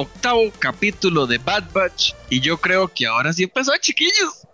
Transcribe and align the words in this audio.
octavo 0.00 0.50
capítulo 0.58 1.26
de 1.26 1.38
Bad 1.38 1.72
Batch 1.72 2.12
y 2.28 2.40
yo 2.40 2.58
creo 2.58 2.88
que 2.88 3.06
ahora 3.06 3.32
sí 3.32 3.44
empezó, 3.44 3.72
chiquillos. 3.80 4.47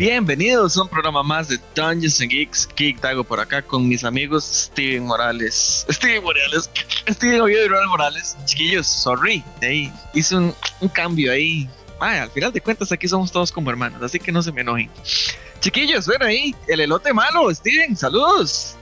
Bienvenidos 0.00 0.78
a 0.78 0.82
un 0.84 0.88
programa 0.88 1.22
más 1.22 1.48
de 1.48 1.58
Dungeons 1.74 2.22
and 2.22 2.30
Geeks. 2.30 2.66
Geek 2.74 3.02
Dago 3.02 3.22
por 3.22 3.38
acá 3.38 3.60
con 3.60 3.86
mis 3.86 4.02
amigos 4.02 4.70
Steven 4.72 5.04
Morales. 5.04 5.84
Steven 5.90 6.22
Morales. 6.24 6.70
Steven 7.06 7.42
Oviedo 7.42 7.66
y 7.66 7.68
Ronald 7.68 7.90
Morales. 7.90 8.34
Chiquillos, 8.46 8.86
sorry. 8.86 9.44
Ahí 9.60 9.92
hice 10.14 10.36
un, 10.36 10.54
cambio 10.94 11.30
ahí. 11.30 11.68
al 12.00 12.30
final 12.30 12.50
de 12.50 12.62
cuentas 12.62 12.90
aquí 12.92 13.06
somos 13.08 13.30
todos 13.30 13.52
como 13.52 13.68
hermanos, 13.68 14.02
así 14.02 14.18
que 14.18 14.32
no 14.32 14.42
se 14.42 14.50
me 14.52 14.62
enojen. 14.62 14.88
Chiquillos, 15.60 16.06
ven 16.06 16.22
ahí, 16.22 16.54
el 16.66 16.80
elote 16.80 17.12
malo, 17.12 17.54
Steven, 17.54 17.94
saludos. 17.94 18.76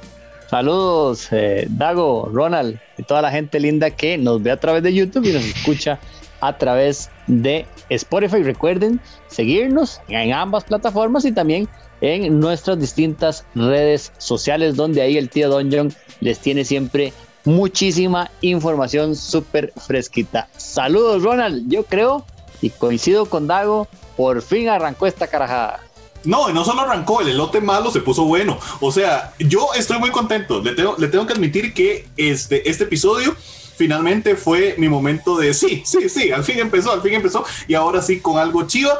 Saludos, 0.48 1.27
eh, 1.32 1.66
Dago, 1.69 2.30
Ronald 2.32 2.78
y 2.96 3.02
toda 3.02 3.22
la 3.22 3.32
gente 3.32 3.58
linda 3.58 3.91
que 3.91 4.16
nos 4.16 4.41
ve 4.41 4.52
a 4.52 4.60
través 4.60 4.84
de 4.84 4.94
YouTube 4.94 5.24
y 5.24 5.32
nos 5.32 5.42
escucha 5.42 5.98
a 6.41 6.56
través 6.56 7.10
de 7.27 7.66
Spotify. 7.91 8.42
Recuerden 8.42 9.01
seguirnos 9.28 10.01
en 10.09 10.33
ambas 10.33 10.64
plataformas 10.64 11.24
y 11.24 11.33
también 11.33 11.69
en 12.01 12.38
nuestras 12.38 12.78
distintas 12.78 13.45
redes 13.55 14.12
sociales, 14.19 14.77
donde 14.77 15.02
ahí 15.02 15.16
el 15.16 15.28
tío 15.28 15.48
Don 15.48 15.95
les 16.20 16.38
tiene 16.38 16.64
siempre 16.64 17.12
muchísima 17.45 18.30
información 18.41 19.16
súper 19.16 19.73
fresquita. 19.77 20.48
Saludos, 20.56 21.23
Ronald. 21.23 21.64
Yo 21.69 21.84
creo 21.84 22.24
y 22.61 22.70
coincido 22.70 23.27
con 23.27 23.47
Dago, 23.47 23.89
por 24.16 24.42
fin 24.42 24.69
arrancó 24.69 25.06
esta 25.06 25.27
carajada. 25.27 25.80
No, 26.25 26.48
no 26.52 26.64
solo 26.64 26.83
arrancó, 26.83 27.20
el 27.20 27.28
elote 27.28 27.61
malo 27.61 27.91
se 27.91 28.00
puso 28.00 28.25
bueno. 28.25 28.58
O 28.80 28.91
sea, 28.91 29.33
yo 29.39 29.69
estoy 29.75 29.98
muy 29.98 30.11
contento. 30.11 30.61
Le 30.61 30.75
tengo, 30.75 30.97
le 30.98 31.06
tengo 31.08 31.27
que 31.27 31.33
admitir 31.33 31.73
que 31.73 32.08
este, 32.17 32.69
este 32.69 32.84
episodio 32.84 33.36
finalmente 33.78 34.34
fue 34.34 34.74
mi 34.76 34.88
momento 34.88 35.38
de 35.38 35.54
sí, 35.54 35.82
sí, 35.86 36.08
sí, 36.08 36.32
al 36.32 36.42
fin 36.42 36.58
empezó, 36.58 36.92
al 36.92 37.00
fin 37.00 37.14
empezó. 37.14 37.44
Y 37.68 37.74
ahora 37.74 38.02
sí, 38.02 38.20
con 38.20 38.36
algo 38.36 38.66
chiva. 38.66 38.98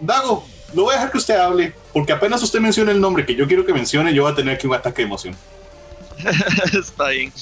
Dago, 0.00 0.44
lo 0.74 0.82
voy 0.82 0.92
a 0.92 0.96
dejar 0.96 1.12
que 1.12 1.18
usted 1.18 1.36
hable, 1.36 1.72
porque 1.92 2.12
apenas 2.12 2.42
usted 2.42 2.60
mencione 2.60 2.92
el 2.92 3.00
nombre 3.00 3.24
que 3.24 3.34
yo 3.34 3.46
quiero 3.46 3.64
que 3.64 3.72
mencione, 3.72 4.12
yo 4.12 4.24
voy 4.24 4.32
a 4.32 4.34
tener 4.34 4.56
aquí 4.56 4.66
un 4.66 4.74
ataque 4.74 5.02
de 5.02 5.06
emoción. 5.06 5.36
Está 6.72 7.08
bien. 7.10 7.32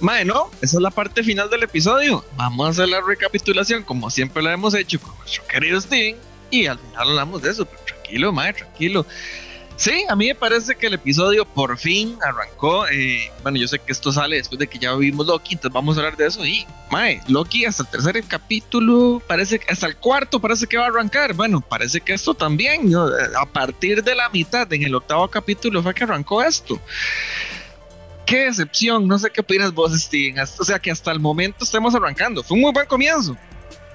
Bueno, 0.00 0.50
esa 0.60 0.76
es 0.76 0.82
la 0.82 0.90
parte 0.90 1.24
final 1.24 1.50
del 1.50 1.62
episodio. 1.62 2.24
Vamos 2.36 2.66
a 2.66 2.70
hacer 2.70 2.88
la 2.88 3.00
recapitulación 3.00 3.82
como 3.82 4.10
siempre 4.10 4.42
lo 4.42 4.50
hemos 4.50 4.74
hecho 4.74 5.00
con 5.00 5.16
nuestro 5.18 5.44
querido 5.46 5.80
Steven. 5.80 6.16
Y 6.50 6.66
al 6.66 6.78
final 6.78 7.08
hablamos 7.08 7.42
de 7.42 7.50
eso. 7.50 7.66
Pero 7.66 7.82
tranquilo, 7.84 8.32
mae, 8.32 8.52
tranquilo. 8.52 9.06
Sí, 9.78 10.04
a 10.08 10.16
mí 10.16 10.26
me 10.26 10.34
parece 10.34 10.74
que 10.74 10.88
el 10.88 10.94
episodio 10.94 11.44
por 11.44 11.78
fin 11.78 12.18
arrancó. 12.26 12.88
Eh, 12.88 13.30
bueno, 13.44 13.58
yo 13.58 13.68
sé 13.68 13.78
que 13.78 13.92
esto 13.92 14.10
sale 14.10 14.34
después 14.34 14.58
de 14.58 14.66
que 14.66 14.76
ya 14.76 14.92
vimos 14.96 15.24
Loki, 15.24 15.54
entonces 15.54 15.72
vamos 15.72 15.96
a 15.96 16.00
hablar 16.00 16.16
de 16.16 16.26
eso. 16.26 16.44
Y, 16.44 16.66
mae, 16.90 17.20
Loki 17.28 17.64
hasta 17.64 17.84
el 17.84 17.88
tercer 17.88 18.24
capítulo, 18.24 19.22
parece 19.24 19.60
que 19.60 19.72
hasta 19.72 19.86
el 19.86 19.96
cuarto 19.96 20.40
parece 20.40 20.66
que 20.66 20.76
va 20.76 20.86
a 20.86 20.88
arrancar. 20.88 21.32
Bueno, 21.32 21.60
parece 21.60 22.00
que 22.00 22.12
esto 22.12 22.34
también, 22.34 22.92
a 23.40 23.46
partir 23.46 24.02
de 24.02 24.16
la 24.16 24.28
mitad, 24.30 24.70
en 24.72 24.82
el 24.82 24.96
octavo 24.96 25.28
capítulo 25.28 25.80
fue 25.80 25.94
que 25.94 26.02
arrancó 26.02 26.42
esto. 26.42 26.80
Qué 28.26 28.46
decepción, 28.46 29.06
no 29.06 29.16
sé 29.16 29.30
qué 29.30 29.42
opinas 29.42 29.72
vos, 29.72 29.92
Steven. 29.96 30.40
O 30.40 30.64
sea, 30.64 30.80
que 30.80 30.90
hasta 30.90 31.12
el 31.12 31.20
momento 31.20 31.62
estemos 31.62 31.94
arrancando. 31.94 32.42
Fue 32.42 32.56
un 32.56 32.62
muy 32.62 32.72
buen 32.72 32.86
comienzo. 32.86 33.36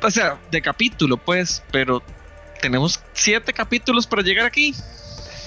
O 0.02 0.10
sea, 0.10 0.40
de 0.50 0.62
capítulo, 0.62 1.18
pues, 1.18 1.62
pero 1.74 2.02
tenemos 2.62 3.02
siete 3.12 3.52
capítulos 3.52 4.08
para 4.08 4.22
llegar 4.22 4.46
aquí. 4.46 4.74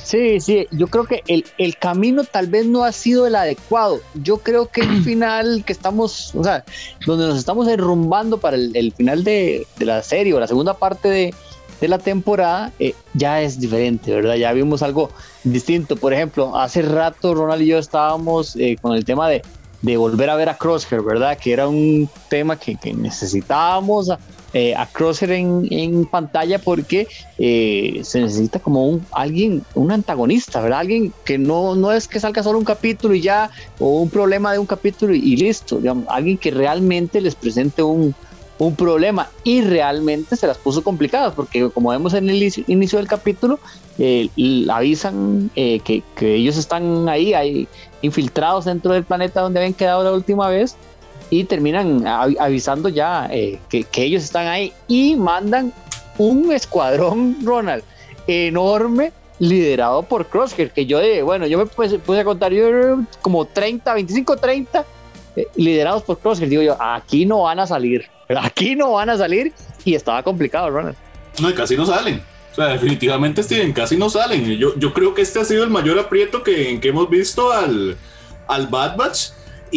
Sí, 0.07 0.39
sí, 0.39 0.69
yo 0.71 0.87
creo 0.87 1.05
que 1.05 1.25
el, 1.27 1.45
el, 1.59 1.77
camino 1.79 2.23
tal 2.23 2.47
vez 2.47 2.65
no 2.65 2.85
ha 2.85 2.93
sido 2.93 3.27
el 3.27 3.35
adecuado. 3.35 3.99
Yo 4.15 4.37
creo 4.39 4.69
que 4.69 4.83
el 4.83 5.03
final 5.05 5.65
que 5.67 5.73
estamos, 5.73 6.33
o 6.37 6.45
sea, 6.45 6.65
donde 7.05 7.27
nos 7.27 7.37
estamos 7.37 7.67
derrumbando 7.67 8.39
para 8.39 8.57
el, 8.57 8.93
final 8.97 9.25
de, 9.25 9.67
de, 9.77 9.85
la 9.85 10.01
serie 10.05 10.33
o 10.33 10.39
la 10.39 10.47
segunda 10.47 10.75
parte 10.75 11.09
de, 11.09 11.35
de 11.81 11.89
la 11.89 11.99
temporada, 11.99 12.71
eh, 12.79 12.95
ya 13.15 13.43
es 13.43 13.59
diferente, 13.59 14.15
¿verdad? 14.15 14.37
Ya 14.37 14.53
vimos 14.53 14.81
algo 14.83 15.11
distinto. 15.43 15.97
Por 15.97 16.15
ejemplo, 16.15 16.57
hace 16.57 16.83
rato 16.83 17.35
Ronald 17.35 17.63
y 17.63 17.67
yo 17.67 17.79
estábamos 17.79 18.55
eh, 18.55 18.77
con 18.81 18.95
el 18.95 19.05
tema 19.05 19.29
de, 19.29 19.43
de, 19.83 19.97
volver 19.97 20.31
a 20.31 20.37
ver 20.37 20.49
a 20.49 20.57
Crosshair, 20.57 21.03
¿verdad? 21.03 21.37
Que 21.37 21.53
era 21.53 21.67
un 21.67 22.09
tema 22.31 22.57
que, 22.57 22.77
que 22.77 22.95
necesitábamos 22.95 24.13
eh, 24.59 24.75
a 24.75 24.87
Crosshair 24.87 25.33
en, 25.33 26.07
pantalla 26.07 26.59
porque 26.59 27.07
eh, 27.37 28.01
se 28.03 28.23
necesita 28.23 28.59
como 28.59 28.87
un 28.87 29.05
alguien, 29.13 29.63
un 29.75 29.93
antagonista, 29.93 30.63
¿verdad? 30.63 30.79
Alguien 30.79 31.13
que 31.27 31.37
no, 31.37 31.75
no 31.75 31.93
es 31.93 32.09
que 32.09 32.19
salga 32.21 32.43
solo 32.43 32.59
un 32.59 32.65
capítulo 32.65 33.15
y 33.15 33.21
ya, 33.21 33.51
o 33.79 34.01
un 34.01 34.09
problema 34.09 34.55
de 34.55 34.59
un 34.59 34.65
capítulo 34.65 35.15
y, 35.15 35.37
listo, 35.37 35.79
alguien 36.09 36.39
que 36.39 36.51
realmente 36.53 37.21
les 37.21 37.35
presente 37.35 37.83
un, 37.83 38.15
problema 38.79 39.29
y 39.45 39.61
realmente 39.61 40.35
se 40.37 40.47
las 40.47 40.57
puso 40.57 40.83
complicadas 40.83 41.35
porque 41.35 41.69
como 41.69 41.91
vemos 41.91 42.15
en 42.15 42.31
el 42.31 42.43
inicio 42.67 42.99
del 42.99 43.07
capítulo 43.07 43.61
eh, 43.99 44.31
avisan 44.71 45.51
que, 45.55 46.03
que, 46.15 46.35
ellos 46.37 46.57
están 46.57 47.07
ahí, 47.11 47.35
ahí 47.35 47.69
infiltrados 48.01 48.65
dentro 48.65 48.95
del 48.95 49.05
planeta 49.05 49.43
donde 49.43 49.61
habían 49.61 49.75
quedado 49.75 50.03
la 50.03 50.13
última 50.13 50.49
vez 50.49 50.77
y 51.31 51.45
terminan 51.45 52.07
avisando 52.07 52.89
ya 52.89 53.29
eh, 53.31 53.59
que, 53.69 53.87
ellos 53.97 54.23
están 54.23 54.47
ahí 54.47 54.73
y 54.89 55.17
mandan 55.17 55.73
un 56.19 56.53
escuadrón, 56.53 57.39
Ronald, 57.43 57.83
enorme, 58.27 59.13
liderado 59.39 60.03
por 60.03 60.27
Crosshair, 60.27 60.71
que 60.71 60.87
yo, 60.87 60.99
de, 60.99 61.23
bueno, 61.23 61.47
yo 61.47 61.59
me 61.59 61.67
puse, 61.67 62.01
a 62.21 62.25
contar, 62.25 62.53
yo 62.53 63.01
como 63.21 63.45
30, 63.45 63.93
25, 63.93 64.37
30, 64.37 64.85
liderados 65.57 66.03
por 66.05 66.19
Crosshair, 66.19 66.49
digo 66.49 66.63
yo, 66.63 66.77
aquí 66.81 67.27
no 67.27 67.43
van 67.43 67.59
a 67.59 67.67
salir, 67.67 68.07
aquí 68.41 68.77
no 68.77 68.93
van 68.93 69.11
a 69.11 69.19
salir, 69.19 69.53
y 69.85 69.95
estaba 69.95 70.23
complicado, 70.23 70.71
Ronald. 70.71 70.97
No, 71.41 71.51
y 71.51 71.55
casi 71.55 71.77
no 71.77 71.85
salen. 71.85 72.23
O 72.53 72.55
sea, 72.55 72.69
definitivamente 72.69 73.43
Steven, 73.43 73.75
casi 73.75 73.99
no 73.99 74.09
salen. 74.09 74.47
Yo, 74.57 74.75
yo 74.79 74.95
creo 74.95 75.13
que 75.13 75.21
este 75.21 75.39
ha 75.39 75.45
sido 75.45 75.63
el 75.63 75.69
mayor 75.69 75.99
aprieto 75.99 76.43
que, 76.43 76.81
que 76.81 76.89
hemos 76.89 77.11
visto 77.11 77.53
al, 77.53 77.99
al 78.49 78.67
Bad 78.69 78.97
Batch 78.97 79.29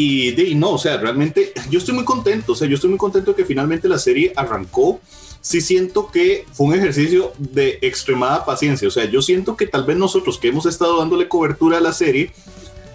y, 0.01 0.31
de, 0.31 0.55
no, 0.55 0.71
o 0.71 0.77
sea, 0.77 0.95
realmente 0.95 1.51
yo 1.69 1.77
estoy 1.77 1.93
muy 1.93 2.05
contento, 2.05 2.53
o 2.53 2.55
sea, 2.55 2.69
yo 2.69 2.75
estoy 2.75 2.89
muy 2.89 2.97
contento 2.97 3.35
que 3.35 3.43
finalmente 3.43 3.89
la 3.89 3.99
serie 3.99 4.31
arrancó. 4.33 5.01
Sí 5.41 5.59
siento 5.59 6.09
que 6.09 6.45
fue 6.53 6.67
un 6.67 6.73
ejercicio 6.73 7.33
de 7.37 7.79
extremada 7.81 8.45
paciencia, 8.45 8.87
o 8.87 8.91
sea, 8.91 9.03
yo 9.03 9.21
siento 9.21 9.57
que 9.57 9.67
tal 9.67 9.83
vez 9.83 9.97
nosotros 9.97 10.37
que 10.37 10.47
hemos 10.47 10.65
estado 10.65 10.99
dándole 10.99 11.27
cobertura 11.27 11.79
a 11.79 11.81
la 11.81 11.91
serie 11.91 12.31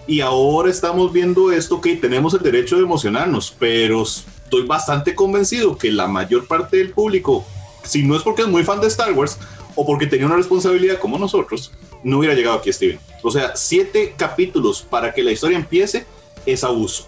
y 0.07 0.21
ahora 0.21 0.71
estamos 0.71 1.13
viendo 1.13 1.51
esto, 1.51 1.79
que 1.79 1.95
tenemos 1.95 2.33
el 2.33 2.41
derecho 2.41 2.77
de 2.77 2.81
emocionarnos, 2.81 3.55
pero 3.59 4.01
estoy 4.01 4.65
bastante 4.65 5.13
convencido 5.13 5.77
que 5.77 5.91
la 5.91 6.07
mayor 6.07 6.47
parte 6.47 6.77
del 6.77 6.89
público, 6.89 7.45
si 7.83 8.01
no 8.01 8.15
es 8.15 8.23
porque 8.23 8.41
es 8.41 8.47
muy 8.47 8.63
fan 8.63 8.81
de 8.81 8.87
Star 8.87 9.13
Wars 9.13 9.37
o 9.75 9.85
porque 9.85 10.07
tenía 10.07 10.25
una 10.25 10.37
responsabilidad 10.37 10.97
como 10.97 11.19
nosotros, 11.19 11.71
no 12.03 12.17
hubiera 12.17 12.33
llegado 12.33 12.57
aquí 12.57 12.73
Steven. 12.73 12.99
O 13.21 13.29
sea, 13.29 13.55
siete 13.55 14.15
capítulos 14.17 14.81
para 14.81 15.13
que 15.13 15.21
la 15.21 15.31
historia 15.31 15.57
empiece 15.57 16.07
es 16.45 16.63
abuso. 16.63 17.07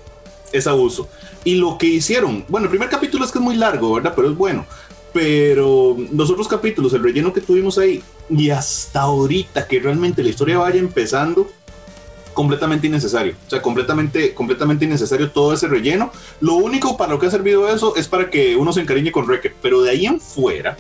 Es 0.52 0.68
abuso. 0.68 1.10
Y 1.44 1.56
lo 1.56 1.78
que 1.78 1.88
hicieron, 1.88 2.46
bueno, 2.48 2.66
el 2.66 2.72
primer 2.72 2.90
capítulo 2.90 3.26
es 3.26 3.32
que 3.32 3.40
es 3.40 3.44
muy 3.44 3.56
largo, 3.56 3.94
¿verdad? 3.94 4.14
Pero 4.16 4.30
es 4.30 4.38
bueno. 4.38 4.66
Pero 5.14 5.98
los 6.14 6.30
otros 6.30 6.48
capítulos, 6.48 6.94
el 6.94 7.04
relleno 7.04 7.34
que 7.34 7.42
tuvimos 7.42 7.78
ahí, 7.78 8.04
y 8.30 8.50
hasta 8.50 9.02
ahorita 9.02 9.68
que 9.68 9.80
realmente 9.80 10.22
la 10.22 10.30
historia 10.30 10.60
vaya 10.60 10.80
empezando, 10.80 11.50
completamente 12.34 12.86
innecesario. 12.86 13.34
O 13.48 13.50
sea, 13.50 13.64
completamente, 13.64 14.36
completamente 14.36 14.86
innecesario 14.86 15.32
todo 15.32 15.54
ese 15.54 15.68
relleno. 15.68 16.12
Lo 16.40 16.54
único 16.54 16.96
para 16.96 17.14
lo 17.14 17.20
que 17.20 17.26
ha 17.26 17.32
servido 17.32 17.68
eso 17.68 17.96
es 17.96 18.08
para 18.08 18.30
que 18.30 18.56
uno 18.56 18.72
se 18.72 18.82
encariñe 18.82 19.12
con 19.12 19.26
Wrecker. 19.26 19.56
Pero 19.60 19.82
de 19.82 19.90
ahí 19.90 20.06
en 20.06 20.20
fuera, 20.20 20.78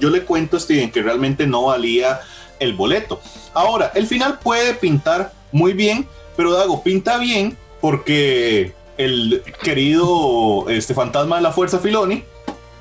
yo 0.00 0.10
le 0.10 0.24
cuento 0.24 0.56
a 0.56 0.60
Steven 0.60 0.90
que 0.90 1.00
realmente 1.00 1.46
no 1.46 1.66
valía 1.66 2.20
el 2.58 2.74
boleto. 2.74 3.20
Ahora, 3.54 3.92
el 3.94 4.08
final 4.08 4.40
puede 4.40 4.74
pintar 4.74 5.32
muy 5.52 5.74
bien, 5.74 6.08
pero 6.38 6.52
Dago 6.52 6.84
pinta 6.84 7.18
bien 7.18 7.58
porque 7.80 8.72
el 8.96 9.42
querido 9.60 10.66
este 10.68 10.94
fantasma 10.94 11.34
de 11.34 11.42
la 11.42 11.50
fuerza 11.50 11.80
Filoni 11.80 12.22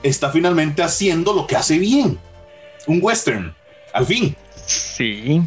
está 0.04 0.30
finalmente 0.30 0.84
haciendo 0.84 1.34
lo 1.34 1.48
que 1.48 1.56
hace 1.56 1.80
bien. 1.80 2.20
Un 2.86 3.00
western, 3.02 3.56
al 3.94 4.06
fin. 4.06 4.36
Sí. 4.68 5.42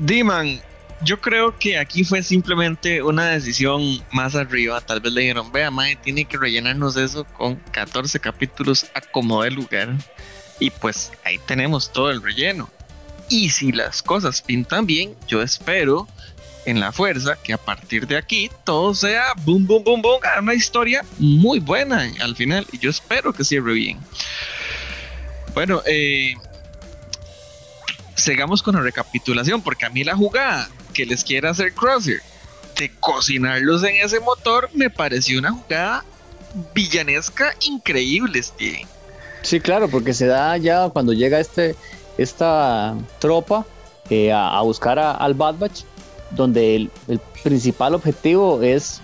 Diman, 0.00 0.60
yo 1.04 1.20
creo 1.20 1.56
que 1.56 1.78
aquí 1.78 2.02
fue 2.02 2.24
simplemente 2.24 3.04
una 3.04 3.28
decisión 3.28 4.02
más 4.10 4.34
arriba. 4.34 4.80
Tal 4.80 5.00
vez 5.00 5.12
le 5.12 5.20
dijeron, 5.20 5.52
vea, 5.52 5.70
Mae, 5.70 5.94
tiene 5.94 6.24
que 6.24 6.38
rellenarnos 6.38 6.96
eso 6.96 7.22
con 7.24 7.54
14 7.70 8.18
capítulos 8.18 8.86
a 8.94 9.00
como 9.00 9.44
lugar. 9.44 9.94
Y 10.58 10.70
pues 10.70 11.12
ahí 11.24 11.38
tenemos 11.46 11.92
todo 11.92 12.10
el 12.10 12.20
relleno. 12.20 12.68
Y 13.28 13.50
si 13.50 13.70
las 13.70 14.02
cosas 14.02 14.42
pintan 14.42 14.86
bien, 14.86 15.14
yo 15.28 15.40
espero 15.40 16.08
en 16.64 16.80
la 16.80 16.92
fuerza 16.92 17.36
que 17.42 17.52
a 17.52 17.58
partir 17.58 18.06
de 18.06 18.16
aquí 18.16 18.50
todo 18.64 18.94
sea 18.94 19.32
boom, 19.44 19.66
boom, 19.66 19.84
boom, 19.84 20.02
boom, 20.02 20.20
una 20.38 20.54
historia 20.54 21.04
muy 21.18 21.60
buena 21.60 22.10
al 22.20 22.36
final. 22.36 22.66
Y 22.72 22.78
yo 22.78 22.90
espero 22.90 23.32
que 23.32 23.44
cierre 23.44 23.72
bien. 23.72 23.98
Bueno, 25.54 25.82
eh, 25.86 26.34
sigamos 28.14 28.62
con 28.62 28.74
la 28.74 28.82
recapitulación, 28.82 29.62
porque 29.62 29.86
a 29.86 29.90
mí 29.90 30.04
la 30.04 30.16
jugada 30.16 30.68
que 30.92 31.06
les 31.06 31.24
quiere 31.24 31.48
hacer 31.48 31.72
Crosshair 31.72 32.20
de 32.76 32.90
cocinarlos 33.00 33.82
en 33.82 33.96
ese 33.96 34.20
motor 34.20 34.70
me 34.72 34.88
pareció 34.88 35.38
una 35.38 35.50
jugada 35.50 36.04
villanesca 36.74 37.54
increíble, 37.66 38.42
Steve. 38.42 38.86
Sí, 39.42 39.60
claro, 39.60 39.88
porque 39.88 40.14
se 40.14 40.26
da 40.26 40.56
ya 40.56 40.88
cuando 40.90 41.12
llega 41.12 41.40
este, 41.40 41.74
esta 42.16 42.94
tropa 43.18 43.66
eh, 44.10 44.32
a, 44.32 44.60
buscar 44.62 44.98
al 44.98 45.34
Bad 45.34 45.56
Batch, 45.56 45.82
donde 46.30 46.76
el, 46.76 46.90
principal 47.42 47.94
objetivo 47.94 48.62
es 48.62 49.00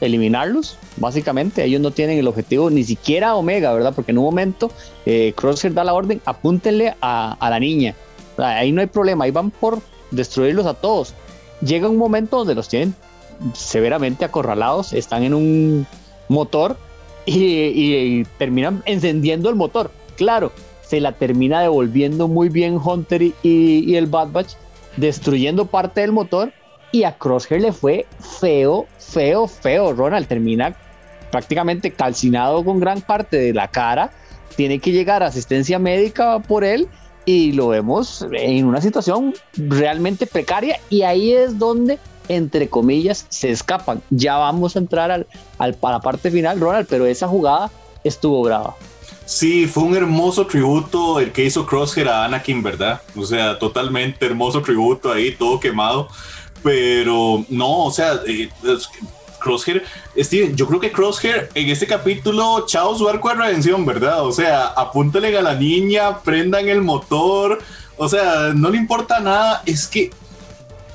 eliminarlos, 0.00 0.78
básicamente. 0.96 1.64
Ellos 1.64 1.80
no 1.80 1.90
tienen 1.90 2.18
el 2.18 2.26
objetivo 2.26 2.70
ni 2.70 2.84
siquiera 2.84 3.34
Omega, 3.34 3.72
¿verdad? 3.72 3.92
Porque 3.94 4.12
en 4.12 4.18
un 4.18 4.24
momento 4.24 4.70
eh, 5.04 5.32
Crosshair 5.36 5.74
da 5.74 5.84
la 5.84 5.94
orden, 5.94 6.20
apúntenle 6.24 6.94
a, 7.00 7.36
a 7.38 7.50
la 7.50 7.60
niña. 7.60 7.94
Ahí 8.36 8.72
no 8.72 8.80
hay 8.80 8.86
problema, 8.86 9.24
ahí 9.24 9.30
van 9.30 9.50
por 9.50 9.80
destruirlos 10.10 10.66
a 10.66 10.74
todos. 10.74 11.14
Llega 11.60 11.88
un 11.88 11.96
momento 11.96 12.38
donde 12.38 12.54
los 12.54 12.68
tienen 12.68 12.94
severamente 13.54 14.24
acorralados, 14.24 14.92
están 14.92 15.22
en 15.22 15.34
un 15.34 15.86
motor 16.28 16.76
y, 17.26 18.24
terminan 18.38 18.82
encendiendo 18.86 19.48
el 19.48 19.56
motor. 19.56 19.90
Claro, 20.16 20.52
se 20.82 21.00
la 21.00 21.12
termina 21.12 21.60
devolviendo 21.60 22.28
muy 22.28 22.48
bien 22.48 22.78
Hunter 22.82 23.22
y, 23.42 23.94
el 23.94 24.06
Bad 24.06 24.28
Batch, 24.32 24.54
destruyendo 24.96 25.66
parte 25.66 26.00
del 26.00 26.12
motor. 26.12 26.52
Y 26.92 27.04
a 27.04 27.18
Crosshair 27.18 27.60
le 27.60 27.72
fue 27.72 28.06
feo, 28.40 28.86
feo, 28.98 29.46
feo. 29.48 29.92
Ronald 29.92 30.26
termina 30.26 30.76
prácticamente 31.30 31.92
calcinado 31.92 32.64
con 32.64 32.80
gran 32.80 33.00
parte 33.00 33.36
de 33.38 33.52
la 33.52 33.68
cara. 33.68 34.12
Tiene 34.56 34.78
que 34.78 34.92
llegar 34.92 35.22
asistencia 35.22 35.78
médica 35.78 36.38
por 36.38 36.64
él 36.64 36.88
y 37.24 37.52
lo 37.52 37.68
vemos 37.68 38.26
en 38.32 38.64
una 38.64 38.80
situación 38.80 39.34
realmente 39.56 40.26
precaria. 40.26 40.78
Y 40.88 41.02
ahí 41.02 41.32
es 41.32 41.58
donde 41.58 41.98
entre 42.28 42.68
comillas, 42.68 43.26
se 43.28 43.50
escapan. 43.50 44.02
Ya 44.10 44.36
vamos 44.36 44.76
a 44.76 44.78
entrar 44.78 45.10
al, 45.10 45.26
al, 45.58 45.76
a 45.80 45.90
la 45.90 46.00
parte 46.00 46.30
final, 46.30 46.60
Ronald, 46.60 46.86
pero 46.88 47.06
esa 47.06 47.28
jugada 47.28 47.70
estuvo 48.04 48.42
brava. 48.42 48.74
Sí, 49.26 49.66
fue 49.66 49.82
un 49.82 49.96
hermoso 49.96 50.46
tributo 50.46 51.18
el 51.18 51.32
que 51.32 51.44
hizo 51.44 51.66
Crosshair 51.66 52.08
a 52.08 52.24
Anakin, 52.24 52.62
¿verdad? 52.62 53.02
O 53.16 53.26
sea, 53.26 53.58
totalmente 53.58 54.24
hermoso 54.24 54.62
tributo 54.62 55.12
ahí, 55.12 55.34
todo 55.34 55.58
quemado. 55.58 56.08
Pero 56.62 57.44
no, 57.48 57.84
o 57.84 57.90
sea, 57.90 58.20
eh, 58.24 58.48
Crosshair, 59.40 59.84
Steven, 60.16 60.56
yo 60.56 60.68
creo 60.68 60.78
que 60.78 60.92
Crosshair 60.92 61.50
en 61.54 61.68
este 61.68 61.88
capítulo, 61.88 62.66
chao 62.66 62.96
su 62.96 63.08
arco 63.08 63.28
de 63.30 63.34
redención, 63.34 63.84
¿verdad? 63.84 64.24
O 64.24 64.30
sea, 64.32 64.68
apúntale 64.68 65.36
a 65.36 65.42
la 65.42 65.54
niña, 65.54 66.20
prendan 66.20 66.68
el 66.68 66.82
motor, 66.82 67.58
o 67.96 68.08
sea, 68.08 68.52
no 68.54 68.70
le 68.70 68.78
importa 68.78 69.18
nada, 69.18 69.62
es 69.66 69.88
que 69.88 70.10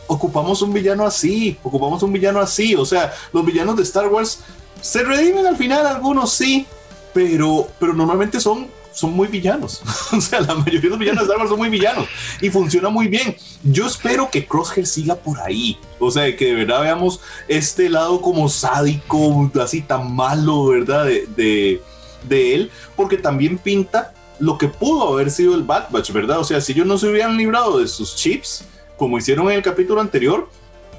ocupamos 0.08 0.62
un 0.62 0.72
villano 0.72 1.06
así, 1.06 1.58
ocupamos 1.64 2.02
un 2.02 2.14
villano 2.14 2.40
así. 2.40 2.76
O 2.76 2.86
sea, 2.86 3.14
los 3.34 3.46
villanos 3.46 3.76
de 3.76 3.84
Star 3.84 4.08
Wars 4.08 4.40
se 4.82 5.04
redimen 5.04 5.46
al 5.46 5.58
final, 5.58 5.86
algunos 5.86 6.32
sí, 6.32 6.66
pero, 7.14 7.68
pero 7.80 7.94
normalmente 7.94 8.40
son, 8.40 8.68
son 8.92 9.14
muy 9.14 9.28
villanos. 9.28 9.82
o 10.12 10.22
sea, 10.22 10.42
la 10.42 10.56
mayoría 10.56 10.82
de 10.82 10.90
los 10.90 11.00
villanos 11.00 11.22
de 11.22 11.26
Star 11.26 11.38
Wars 11.38 11.50
son 11.50 11.60
muy 11.60 11.70
villanos 11.70 12.08
y 12.42 12.50
funciona 12.50 12.90
muy 12.90 13.08
bien. 13.08 13.36
Yo 13.64 13.88
espero 13.88 14.30
que 14.30 14.46
Crosshair 14.46 14.86
siga 14.86 15.16
por 15.16 15.40
ahí. 15.40 15.78
O 16.00 16.12
sea, 16.12 16.36
que 16.36 16.46
de 16.46 16.54
verdad 16.54 16.82
veamos 16.82 17.20
este 17.48 17.90
lado 17.90 18.22
como 18.22 18.50
sádico, 18.50 19.52
así 19.62 19.82
tan 19.82 20.14
malo, 20.14 20.68
¿verdad? 20.68 21.06
De, 21.06 21.28
de, 21.36 21.82
de 22.28 22.56
él, 22.56 22.72
porque 22.96 23.18
también 23.18 23.58
pinta 23.58 24.14
lo 24.40 24.58
que 24.58 24.68
pudo 24.68 25.14
haber 25.14 25.30
sido 25.30 25.56
el 25.56 25.64
Bad 25.64 25.92
Batch, 25.92 26.12
¿verdad? 26.12 26.40
O 26.40 26.44
sea, 26.44 26.60
si 26.62 26.72
ellos 26.74 26.88
no 26.88 26.98
se 26.98 27.08
hubieran 27.08 27.38
librado 27.38 27.80
de 27.80 27.88
sus 27.88 28.16
chips, 28.16 28.66
como 28.98 29.18
hicieron 29.18 29.48
en 29.50 29.58
el 29.58 29.62
capítulo 29.62 30.02
anterior, 30.02 30.50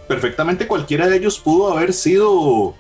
perfectamente 0.06 0.67
cualquiera 0.67 1.09
de 1.09 1.17
ellos 1.17 1.38
pudo 1.38 1.73
haber 1.73 1.93
sido 1.93 2.75